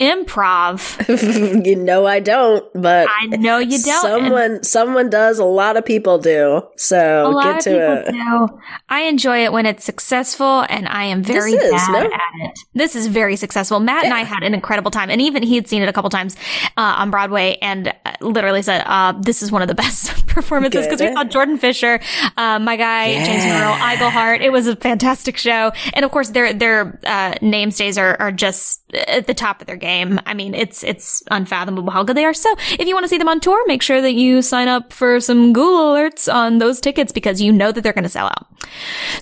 improv. 0.00 1.66
you 1.66 1.76
know 1.76 2.06
I 2.06 2.20
don't, 2.20 2.64
but 2.74 3.08
I 3.10 3.26
know 3.26 3.58
you 3.58 3.78
don't. 3.82 4.02
Someone 4.02 4.62
someone 4.62 5.10
does, 5.10 5.38
a 5.38 5.44
lot 5.44 5.76
of 5.76 5.84
people 5.84 6.18
do. 6.18 6.62
So 6.76 7.40
get 7.42 7.60
to 7.62 8.06
it. 8.06 8.12
Do. 8.12 8.60
I 8.88 9.02
enjoy 9.02 9.44
it 9.44 9.52
when 9.52 9.66
it's 9.66 9.84
successful 9.84 10.64
and 10.68 10.88
I 10.88 11.04
am 11.04 11.22
very 11.22 11.52
is, 11.52 11.70
bad 11.70 11.92
no? 11.92 11.98
at 11.98 12.48
it. 12.48 12.58
This 12.74 12.94
is 12.94 13.08
very 13.08 13.36
successful. 13.36 13.80
Matt 13.80 14.04
yeah. 14.04 14.10
and 14.10 14.14
I 14.14 14.22
had 14.22 14.42
an 14.42 14.54
incredible 14.54 14.90
time 14.90 15.10
and 15.10 15.20
even 15.20 15.42
he 15.42 15.56
had 15.56 15.68
seen 15.68 15.82
it 15.82 15.88
a 15.88 15.92
couple 15.92 16.10
times 16.10 16.36
uh, 16.76 16.94
on 16.98 17.10
Broadway 17.10 17.58
and 17.60 17.88
uh, 17.88 18.12
literally 18.20 18.62
said, 18.62 18.82
uh, 18.86 19.12
this 19.20 19.42
is 19.42 19.50
one 19.50 19.62
of 19.62 19.68
the 19.68 19.74
best 19.74 20.26
performances 20.42 20.86
because 20.86 21.00
we 21.00 21.12
saw 21.12 21.24
Jordan 21.24 21.58
Fisher, 21.58 22.00
uh, 22.36 22.58
my 22.58 22.76
guy, 22.76 23.06
yeah. 23.06 23.24
James 23.24 23.44
Monroe, 23.44 23.74
Iglehart. 23.74 24.40
It 24.40 24.50
was 24.50 24.66
a 24.66 24.76
fantastic 24.76 25.36
show. 25.36 25.72
And 25.92 26.04
of 26.04 26.10
course 26.10 26.30
their, 26.30 26.52
their, 26.52 26.98
uh, 27.04 27.34
namestays 27.42 28.00
are, 28.00 28.16
are 28.20 28.32
just 28.32 28.82
at 28.94 29.26
the 29.26 29.34
top 29.34 29.60
of 29.60 29.66
their 29.66 29.76
game 29.76 29.88
game. 29.88 30.20
I 30.26 30.34
mean, 30.34 30.54
it's 30.54 30.84
it's 30.84 31.22
unfathomable 31.30 31.90
how 31.90 32.02
good 32.02 32.16
they 32.16 32.24
are. 32.24 32.34
So 32.34 32.54
if 32.78 32.86
you 32.86 32.94
want 32.94 33.04
to 33.04 33.08
see 33.08 33.18
them 33.18 33.28
on 33.28 33.40
tour, 33.40 33.62
make 33.66 33.82
sure 33.82 34.00
that 34.00 34.12
you 34.12 34.42
sign 34.42 34.68
up 34.68 34.92
for 34.92 35.20
some 35.20 35.52
Google 35.52 35.94
alerts 35.94 36.32
on 36.32 36.58
those 36.58 36.80
tickets 36.80 37.12
because 37.12 37.40
you 37.40 37.52
know 37.52 37.72
that 37.72 37.82
they're 37.82 37.92
going 37.92 38.04
to 38.04 38.10
sell 38.10 38.26
out. 38.26 38.46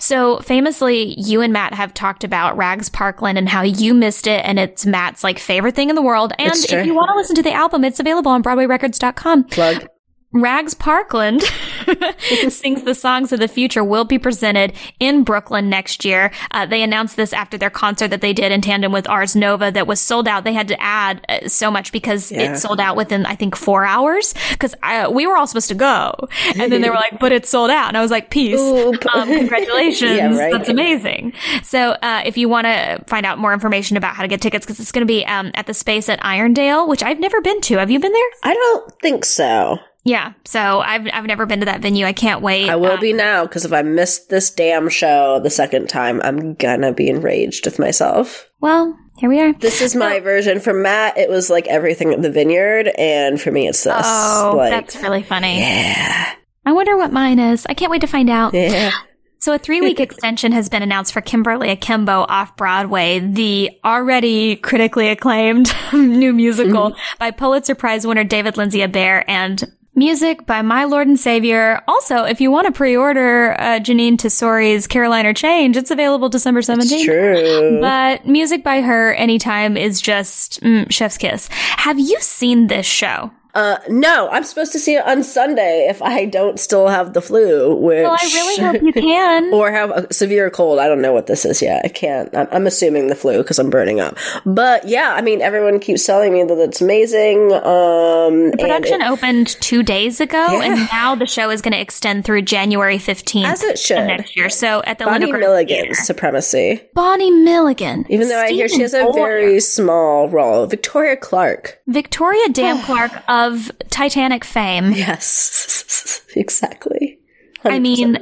So 0.00 0.40
famously, 0.40 1.14
you 1.18 1.40
and 1.40 1.52
Matt 1.52 1.74
have 1.74 1.94
talked 1.94 2.24
about 2.24 2.56
Rags 2.56 2.88
Parkland 2.88 3.38
and 3.38 3.48
how 3.48 3.62
you 3.62 3.94
missed 3.94 4.26
it, 4.26 4.44
and 4.44 4.58
it's 4.58 4.86
Matt's 4.86 5.22
like 5.24 5.38
favorite 5.38 5.74
thing 5.74 5.90
in 5.90 5.96
the 5.96 6.02
world. 6.02 6.32
And 6.38 6.52
if 6.52 6.86
you 6.86 6.94
want 6.94 7.10
to 7.10 7.16
listen 7.16 7.36
to 7.36 7.42
the 7.42 7.52
album, 7.52 7.84
it's 7.84 8.00
available 8.00 8.30
on 8.30 8.42
BroadwayRecords.com. 8.42 9.44
Plug. 9.44 9.88
Rags 10.32 10.74
Parkland 10.74 11.42
sings 12.48 12.82
the 12.82 12.94
songs 12.94 13.32
of 13.32 13.40
the 13.40 13.48
future 13.48 13.82
will 13.82 14.04
be 14.04 14.18
presented 14.18 14.72
in 15.00 15.24
Brooklyn 15.24 15.70
next 15.70 16.04
year. 16.04 16.32
Uh, 16.50 16.66
they 16.66 16.82
announced 16.82 17.16
this 17.16 17.32
after 17.32 17.56
their 17.56 17.70
concert 17.70 18.08
that 18.08 18.20
they 18.20 18.32
did 18.32 18.52
in 18.52 18.60
tandem 18.60 18.92
with 18.92 19.08
Ars 19.08 19.36
Nova 19.36 19.70
that 19.70 19.86
was 19.86 20.00
sold 20.00 20.28
out. 20.28 20.44
They 20.44 20.52
had 20.52 20.68
to 20.68 20.80
add 20.82 21.24
uh, 21.28 21.48
so 21.48 21.70
much 21.70 21.92
because 21.92 22.30
yeah. 22.30 22.52
it 22.52 22.58
sold 22.58 22.80
out 22.80 22.96
within, 22.96 23.24
I 23.24 23.34
think, 23.36 23.56
four 23.56 23.84
hours 23.84 24.34
because 24.50 24.74
we 25.10 25.26
were 25.26 25.36
all 25.36 25.46
supposed 25.46 25.68
to 25.68 25.74
go. 25.74 26.14
And 26.56 26.72
then 26.72 26.80
they 26.80 26.90
were 26.90 26.96
like, 26.96 27.18
but 27.18 27.32
it's 27.32 27.48
sold 27.48 27.70
out. 27.70 27.88
And 27.88 27.96
I 27.96 28.02
was 28.02 28.10
like, 28.10 28.30
peace. 28.30 28.60
Um, 28.60 28.96
congratulations. 29.28 30.16
yeah, 30.16 30.36
right. 30.36 30.52
That's 30.52 30.68
amazing. 30.68 31.32
So, 31.62 31.90
uh, 32.02 32.22
if 32.26 32.36
you 32.36 32.48
want 32.48 32.66
to 32.66 33.02
find 33.06 33.24
out 33.24 33.38
more 33.38 33.52
information 33.52 33.96
about 33.96 34.16
how 34.16 34.22
to 34.22 34.28
get 34.28 34.40
tickets, 34.40 34.66
because 34.66 34.80
it's 34.80 34.92
going 34.92 35.06
to 35.06 35.10
be 35.10 35.24
um, 35.26 35.50
at 35.54 35.66
the 35.66 35.74
space 35.74 36.08
at 36.08 36.20
Irondale, 36.20 36.88
which 36.88 37.02
I've 37.02 37.20
never 37.20 37.40
been 37.40 37.60
to. 37.62 37.78
Have 37.78 37.90
you 37.90 38.00
been 38.00 38.12
there? 38.12 38.28
I 38.42 38.54
don't 38.54 38.92
think 39.00 39.24
so. 39.24 39.78
Yeah, 40.06 40.34
so 40.44 40.78
I've 40.78 41.08
I've 41.12 41.24
never 41.24 41.46
been 41.46 41.58
to 41.60 41.66
that 41.66 41.80
venue. 41.80 42.06
I 42.06 42.12
can't 42.12 42.40
wait. 42.40 42.70
I 42.70 42.76
will 42.76 42.92
uh, 42.92 43.00
be 43.00 43.12
now 43.12 43.44
because 43.44 43.64
if 43.64 43.72
I 43.72 43.82
missed 43.82 44.30
this 44.30 44.50
damn 44.50 44.88
show 44.88 45.40
the 45.40 45.50
second 45.50 45.88
time, 45.88 46.20
I'm 46.22 46.54
gonna 46.54 46.92
be 46.92 47.08
enraged 47.08 47.64
with 47.64 47.80
myself. 47.80 48.48
Well, 48.60 48.96
here 49.18 49.28
we 49.28 49.40
are. 49.40 49.52
This 49.52 49.82
is 49.82 49.96
my 49.96 50.20
version. 50.20 50.60
For 50.60 50.72
Matt, 50.72 51.18
it 51.18 51.28
was 51.28 51.50
like 51.50 51.66
everything 51.66 52.12
at 52.12 52.22
the 52.22 52.30
vineyard, 52.30 52.88
and 52.96 53.40
for 53.40 53.50
me, 53.50 53.66
it's 53.66 53.82
this. 53.82 54.06
Oh, 54.06 54.54
like, 54.56 54.70
that's 54.70 54.94
really 55.02 55.24
funny. 55.24 55.58
Yeah. 55.58 56.34
I 56.64 56.72
wonder 56.72 56.96
what 56.96 57.12
mine 57.12 57.40
is. 57.40 57.66
I 57.68 57.74
can't 57.74 57.90
wait 57.90 58.02
to 58.02 58.06
find 58.06 58.30
out. 58.30 58.54
Yeah. 58.54 58.92
So 59.38 59.52
a 59.52 59.58
three-week 59.58 60.00
extension 60.00 60.50
has 60.52 60.68
been 60.70 60.82
announced 60.82 61.12
for 61.12 61.20
Kimberly 61.20 61.70
Akimbo 61.70 62.24
off 62.26 62.56
Broadway, 62.56 63.20
the 63.20 63.70
already 63.84 64.56
critically 64.56 65.08
acclaimed 65.08 65.72
new 65.92 66.32
musical 66.32 66.90
mm-hmm. 66.90 67.18
by 67.18 67.30
Pulitzer 67.30 67.74
Prize 67.76 68.06
winner 68.06 68.24
David 68.24 68.56
Lindsay 68.56 68.80
Abaire 68.80 69.24
and 69.28 69.62
Music 69.98 70.44
by 70.44 70.60
My 70.60 70.84
Lord 70.84 71.08
and 71.08 71.18
Savior. 71.18 71.80
Also, 71.88 72.24
if 72.24 72.38
you 72.38 72.50
want 72.50 72.66
to 72.66 72.72
pre-order 72.72 73.58
uh, 73.58 73.80
Jeanine 73.80 74.18
Tesori's 74.18 74.86
Caroline 74.86 75.24
or 75.24 75.32
Change, 75.32 75.74
it's 75.74 75.90
available 75.90 76.28
December 76.28 76.60
17th. 76.60 77.02
true. 77.02 77.80
But 77.80 78.26
music 78.26 78.62
by 78.62 78.82
her 78.82 79.14
anytime 79.14 79.78
is 79.78 80.02
just 80.02 80.60
mm, 80.60 80.92
chef's 80.92 81.16
kiss. 81.16 81.48
Have 81.50 81.98
you 81.98 82.20
seen 82.20 82.66
this 82.66 82.84
show? 82.84 83.30
Uh, 83.56 83.78
no, 83.88 84.28
I'm 84.28 84.44
supposed 84.44 84.72
to 84.72 84.78
see 84.78 84.96
it 84.96 85.06
on 85.06 85.22
Sunday 85.22 85.86
if 85.88 86.02
I 86.02 86.26
don't 86.26 86.60
still 86.60 86.88
have 86.88 87.14
the 87.14 87.22
flu. 87.22 87.74
Which 87.74 88.02
well, 88.02 88.12
I 88.12 88.24
really 88.34 88.62
hope 88.62 88.82
you 88.82 88.92
can, 88.92 89.50
or 89.54 89.72
have 89.72 89.90
a 89.90 90.12
severe 90.12 90.50
cold. 90.50 90.78
I 90.78 90.88
don't 90.88 91.00
know 91.00 91.14
what 91.14 91.26
this 91.26 91.46
is 91.46 91.62
yet. 91.62 91.80
I 91.82 91.88
can't. 91.88 92.28
I'm, 92.36 92.46
I'm 92.52 92.66
assuming 92.66 93.06
the 93.06 93.14
flu 93.14 93.38
because 93.38 93.58
I'm 93.58 93.70
burning 93.70 93.98
up. 93.98 94.18
But 94.44 94.86
yeah, 94.86 95.14
I 95.16 95.22
mean, 95.22 95.40
everyone 95.40 95.80
keeps 95.80 96.04
telling 96.04 96.34
me 96.34 96.44
that 96.44 96.58
it's 96.58 96.82
amazing. 96.82 97.50
Um, 97.54 98.50
the 98.50 98.58
production 98.60 99.00
it, 99.00 99.08
opened 99.08 99.56
two 99.62 99.82
days 99.82 100.20
ago, 100.20 100.36
yeah. 100.36 100.64
and 100.64 100.88
now 100.92 101.14
the 101.14 101.26
show 101.26 101.48
is 101.48 101.62
going 101.62 101.72
to 101.72 101.80
extend 101.80 102.26
through 102.26 102.42
January 102.42 102.98
15th, 102.98 103.46
as 103.46 103.62
it 103.62 103.78
should 103.78 104.06
next 104.06 104.36
year. 104.36 104.50
So 104.50 104.82
at 104.84 104.98
the 104.98 105.06
Bonnie 105.06 105.32
Milligan's 105.32 106.00
supremacy. 106.00 106.82
Bonnie 106.92 107.30
Milligan, 107.30 108.04
even 108.10 108.28
though 108.28 108.44
Stephen 108.44 108.52
I 108.52 108.52
hear 108.52 108.68
she 108.68 108.82
has 108.82 108.92
a 108.92 109.10
very 109.14 109.60
small 109.60 110.28
role. 110.28 110.66
Victoria 110.66 111.16
Clark, 111.16 111.80
Victoria 111.86 112.50
Dan 112.50 112.82
Clark 112.84 113.12
of 113.28 113.45
Titanic 113.90 114.44
fame. 114.44 114.92
Yes, 114.92 116.24
exactly. 116.36 117.18
100%. 117.64 117.72
I 117.72 117.78
mean, 117.78 118.18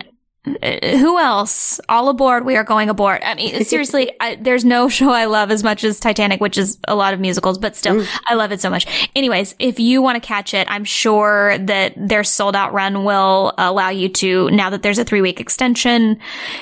uh, 0.63 0.97
who 0.99 1.19
else? 1.19 1.81
All 1.89 2.09
aboard. 2.09 2.45
We 2.45 2.57
are 2.57 2.65
going 2.65 2.91
aboard. 2.91 3.23
I 3.23 3.35
mean, 3.35 3.65
seriously, 3.65 4.13
I, 4.21 4.37
there's 4.37 4.65
no 4.65 4.89
show 4.89 5.11
I 5.11 5.25
love 5.25 5.51
as 5.51 5.63
much 5.63 5.85
as 5.85 5.99
Titanic, 5.99 6.41
which 6.41 6.59
is 6.59 6.79
a 6.87 6.95
lot 6.95 7.15
of 7.15 7.21
musicals, 7.21 7.59
but 7.59 7.77
still, 7.77 7.97
mm. 7.97 8.09
I 8.27 8.35
love 8.35 8.53
it 8.53 8.61
so 8.61 8.71
much. 8.71 8.87
Anyways, 9.17 9.55
if 9.59 9.81
you 9.81 10.03
want 10.03 10.23
to 10.23 10.27
catch 10.27 10.55
it, 10.55 10.67
I'm 10.71 10.85
sure 10.85 11.57
that 11.59 11.95
their 11.97 12.25
sold 12.25 12.57
out 12.57 12.73
run 12.73 13.05
will 13.05 13.55
allow 13.59 13.89
you 13.89 14.09
to, 14.11 14.51
now 14.51 14.71
that 14.71 14.83
there's 14.83 14.99
a 14.99 15.05
three 15.05 15.23
week 15.23 15.41
extension, 15.41 16.19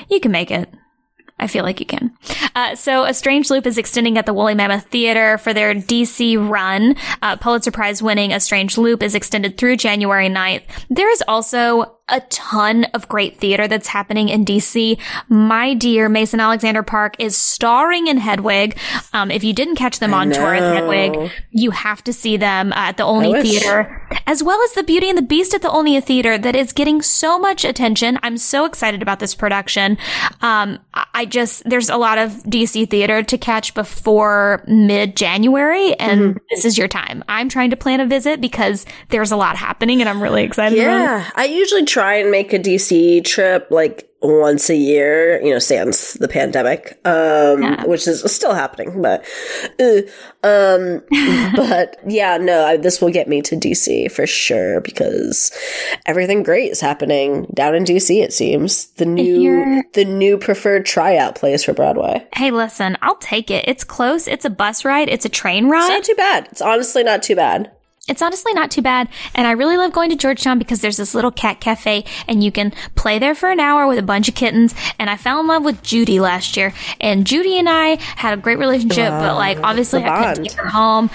you 0.09 0.19
can 0.19 0.31
make 0.31 0.51
it. 0.51 0.73
I 1.43 1.47
feel 1.47 1.65
like 1.65 1.81
you 1.81 1.85
can. 1.85 2.15
Uh, 2.55 2.73
so, 2.73 3.03
A 3.03 3.13
Strange 3.13 3.49
Loop 3.49 3.67
is 3.67 3.77
extending 3.77 4.17
at 4.17 4.25
the 4.25 4.33
Woolly 4.33 4.55
Mammoth 4.55 4.85
Theater 4.85 5.37
for 5.37 5.53
their 5.53 5.75
DC 5.75 6.37
run. 6.49 6.95
Uh, 7.21 7.35
Pulitzer 7.35 7.71
Prize 7.71 8.01
winning 8.01 8.31
A 8.31 8.39
Strange 8.39 8.77
Loop 8.77 9.03
is 9.03 9.13
extended 9.13 9.57
through 9.57 9.75
January 9.75 10.29
9th. 10.29 10.63
There 10.89 11.11
is 11.11 11.21
also 11.27 11.97
a 12.09 12.19
ton 12.21 12.83
of 12.93 13.07
great 13.07 13.37
theater 13.37 13.67
that's 13.67 13.87
happening 13.87 14.27
in 14.27 14.43
DC. 14.43 14.99
My 15.29 15.73
dear 15.73 16.09
Mason 16.09 16.41
Alexander 16.41 16.83
Park 16.83 17.15
is 17.17 17.37
starring 17.37 18.07
in 18.07 18.17
Hedwig. 18.17 18.77
Um, 19.13 19.31
if 19.31 19.43
you 19.43 19.53
didn't 19.53 19.75
catch 19.75 19.99
them 19.99 20.13
on 20.13 20.29
tour 20.31 20.53
as 20.53 20.61
Hedwig, 20.61 21.31
you 21.51 21.71
have 21.71 22.03
to 22.03 22.11
see 22.11 22.35
them 22.35 22.73
at 22.73 22.97
the 22.97 23.03
Olney 23.03 23.41
Theater, 23.41 24.05
as 24.27 24.43
well 24.43 24.61
as 24.63 24.73
the 24.73 24.83
Beauty 24.83 25.07
and 25.07 25.17
the 25.17 25.23
Beast 25.23 25.53
at 25.53 25.61
the 25.61 25.71
Olney 25.71 25.99
Theater 26.01 26.37
that 26.37 26.55
is 26.57 26.73
getting 26.73 27.01
so 27.01 27.39
much 27.39 27.63
attention. 27.63 28.19
I'm 28.21 28.37
so 28.37 28.65
excited 28.65 29.01
about 29.01 29.19
this 29.19 29.33
production. 29.33 29.97
Um, 30.41 30.79
I 30.93 31.25
just, 31.25 31.63
there's 31.69 31.89
a 31.89 31.97
lot 31.97 32.17
of 32.17 32.31
DC 32.43 32.89
theater 32.89 33.23
to 33.23 33.37
catch 33.37 33.73
before 33.73 34.63
mid 34.67 35.15
January, 35.15 35.93
and 35.93 36.21
mm-hmm. 36.21 36.37
this 36.49 36.65
is 36.65 36.77
your 36.77 36.89
time. 36.89 37.23
I'm 37.29 37.47
trying 37.47 37.69
to 37.69 37.77
plan 37.77 38.01
a 38.01 38.05
visit 38.05 38.41
because 38.41 38.85
there's 39.09 39.31
a 39.31 39.37
lot 39.37 39.55
happening 39.55 40.01
and 40.01 40.09
I'm 40.09 40.21
really 40.21 40.43
excited. 40.43 40.77
Yeah. 40.77 41.29
I 41.35 41.45
usually 41.45 41.85
try 41.93 42.15
and 42.15 42.31
make 42.31 42.53
a 42.53 42.59
DC 42.59 43.23
trip 43.23 43.67
like 43.69 44.09
once 44.23 44.67
a 44.69 44.75
year, 44.75 45.39
you 45.43 45.51
know, 45.51 45.59
sans 45.59 46.13
the 46.13 46.27
pandemic, 46.27 46.99
um, 47.05 47.61
yeah. 47.61 47.85
which 47.85 48.07
is 48.07 48.23
still 48.33 48.55
happening, 48.55 48.99
but, 48.99 49.23
uh, 49.79 50.01
um, 50.43 51.03
but 51.55 51.97
yeah, 52.07 52.37
no, 52.37 52.65
I, 52.65 52.77
this 52.77 52.99
will 52.99 53.11
get 53.11 53.27
me 53.27 53.43
to 53.43 53.55
DC 53.55 54.11
for 54.11 54.25
sure 54.25 54.81
because 54.81 55.51
everything 56.07 56.41
great 56.41 56.71
is 56.71 56.81
happening 56.81 57.45
down 57.53 57.75
in 57.75 57.83
DC. 57.83 58.23
It 58.23 58.33
seems 58.33 58.87
the 58.93 59.05
new, 59.05 59.83
the 59.93 60.05
new 60.05 60.39
preferred 60.39 60.87
tryout 60.87 61.35
place 61.35 61.63
for 61.63 61.73
Broadway. 61.73 62.25
Hey, 62.33 62.49
listen, 62.49 62.97
I'll 63.03 63.17
take 63.17 63.51
it. 63.51 63.65
It's 63.67 63.83
close. 63.83 64.27
It's 64.27 64.45
a 64.45 64.49
bus 64.49 64.83
ride. 64.83 65.09
It's 65.09 65.25
a 65.25 65.29
train 65.29 65.69
ride. 65.69 65.81
It's 65.81 65.89
not 65.89 66.03
too 66.05 66.15
bad. 66.15 66.47
It's 66.51 66.61
honestly 66.61 67.03
not 67.03 67.21
too 67.21 67.35
bad. 67.35 67.71
It's 68.05 68.21
honestly 68.21 68.53
not 68.53 68.69
too 68.69 68.81
bad. 68.81 69.07
And 69.33 69.47
I 69.47 69.51
really 69.51 69.77
love 69.77 69.93
going 69.93 70.09
to 70.09 70.17
Georgetown 70.17 70.59
because 70.59 70.81
there's 70.81 70.97
this 70.97 71.15
little 71.15 71.31
cat 71.31 71.61
cafe 71.61 72.03
and 72.27 72.43
you 72.43 72.51
can 72.51 72.71
play 72.95 73.17
there 73.17 73.33
for 73.33 73.49
an 73.49 73.61
hour 73.61 73.87
with 73.87 73.97
a 73.97 74.01
bunch 74.03 74.27
of 74.27 74.35
kittens. 74.35 74.75
And 74.99 75.09
I 75.09 75.15
fell 75.15 75.39
in 75.39 75.47
love 75.47 75.63
with 75.63 75.81
Judy 75.83 76.19
last 76.19 76.57
year 76.57 76.73
and 76.99 77.25
Judy 77.25 77.57
and 77.57 77.69
I 77.69 77.95
had 78.17 78.37
a 78.37 78.41
great 78.41 78.57
relationship, 78.57 79.09
but 79.09 79.35
like 79.35 79.57
obviously 79.63 80.03
I 80.03 80.33
couldn't 80.33 80.49
take 80.49 80.57
her 80.57 80.67
home 80.67 81.09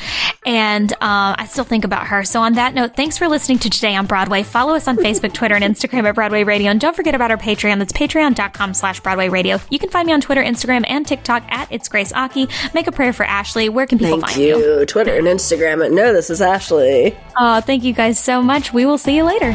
and, 0.46 0.90
uh, 0.94 1.36
I 1.36 1.46
still 1.46 1.64
think 1.64 1.84
about 1.84 2.06
her. 2.06 2.24
So 2.24 2.40
on 2.40 2.54
that 2.54 2.72
note, 2.72 2.96
thanks 2.96 3.18
for 3.18 3.28
listening 3.28 3.58
to 3.58 3.68
Today 3.68 3.94
on 3.94 4.06
Broadway. 4.06 4.42
Follow 4.42 4.74
us 4.74 4.88
on 4.88 4.96
Facebook, 4.96 5.34
Twitter, 5.34 5.56
and 5.56 5.64
Instagram 5.64 6.04
at 6.04 6.14
Broadway 6.14 6.42
Radio. 6.42 6.70
And 6.70 6.80
don't 6.80 6.96
forget 6.96 7.14
about 7.14 7.30
our 7.30 7.36
Patreon. 7.36 7.78
That's 7.80 7.92
patreon.com 7.92 8.72
slash 8.72 9.00
Broadway 9.00 9.28
Radio. 9.28 9.60
You 9.68 9.78
can 9.78 9.90
find 9.90 10.06
me 10.06 10.14
on 10.14 10.22
Twitter, 10.22 10.42
Instagram, 10.42 10.86
and 10.88 11.06
TikTok 11.06 11.42
at 11.50 11.70
It's 11.70 11.86
Grace 11.88 12.14
Aki. 12.14 12.48
Make 12.72 12.86
a 12.86 12.92
prayer 12.92 13.12
for 13.12 13.24
Ashley. 13.24 13.68
Where 13.68 13.86
can 13.86 13.98
people 13.98 14.20
Thank 14.22 14.32
find 14.32 14.40
you? 14.40 14.56
you? 14.56 14.86
Twitter 14.86 15.14
and 15.14 15.26
Instagram 15.26 15.84
at 15.84 15.92
No, 15.92 16.14
This 16.14 16.30
is 16.30 16.40
Ashley. 16.40 16.77
Oh, 17.36 17.60
thank 17.60 17.84
you 17.84 17.92
guys 17.92 18.18
so 18.18 18.42
much. 18.42 18.72
We 18.72 18.86
will 18.86 18.98
see 18.98 19.16
you 19.16 19.24
later. 19.24 19.52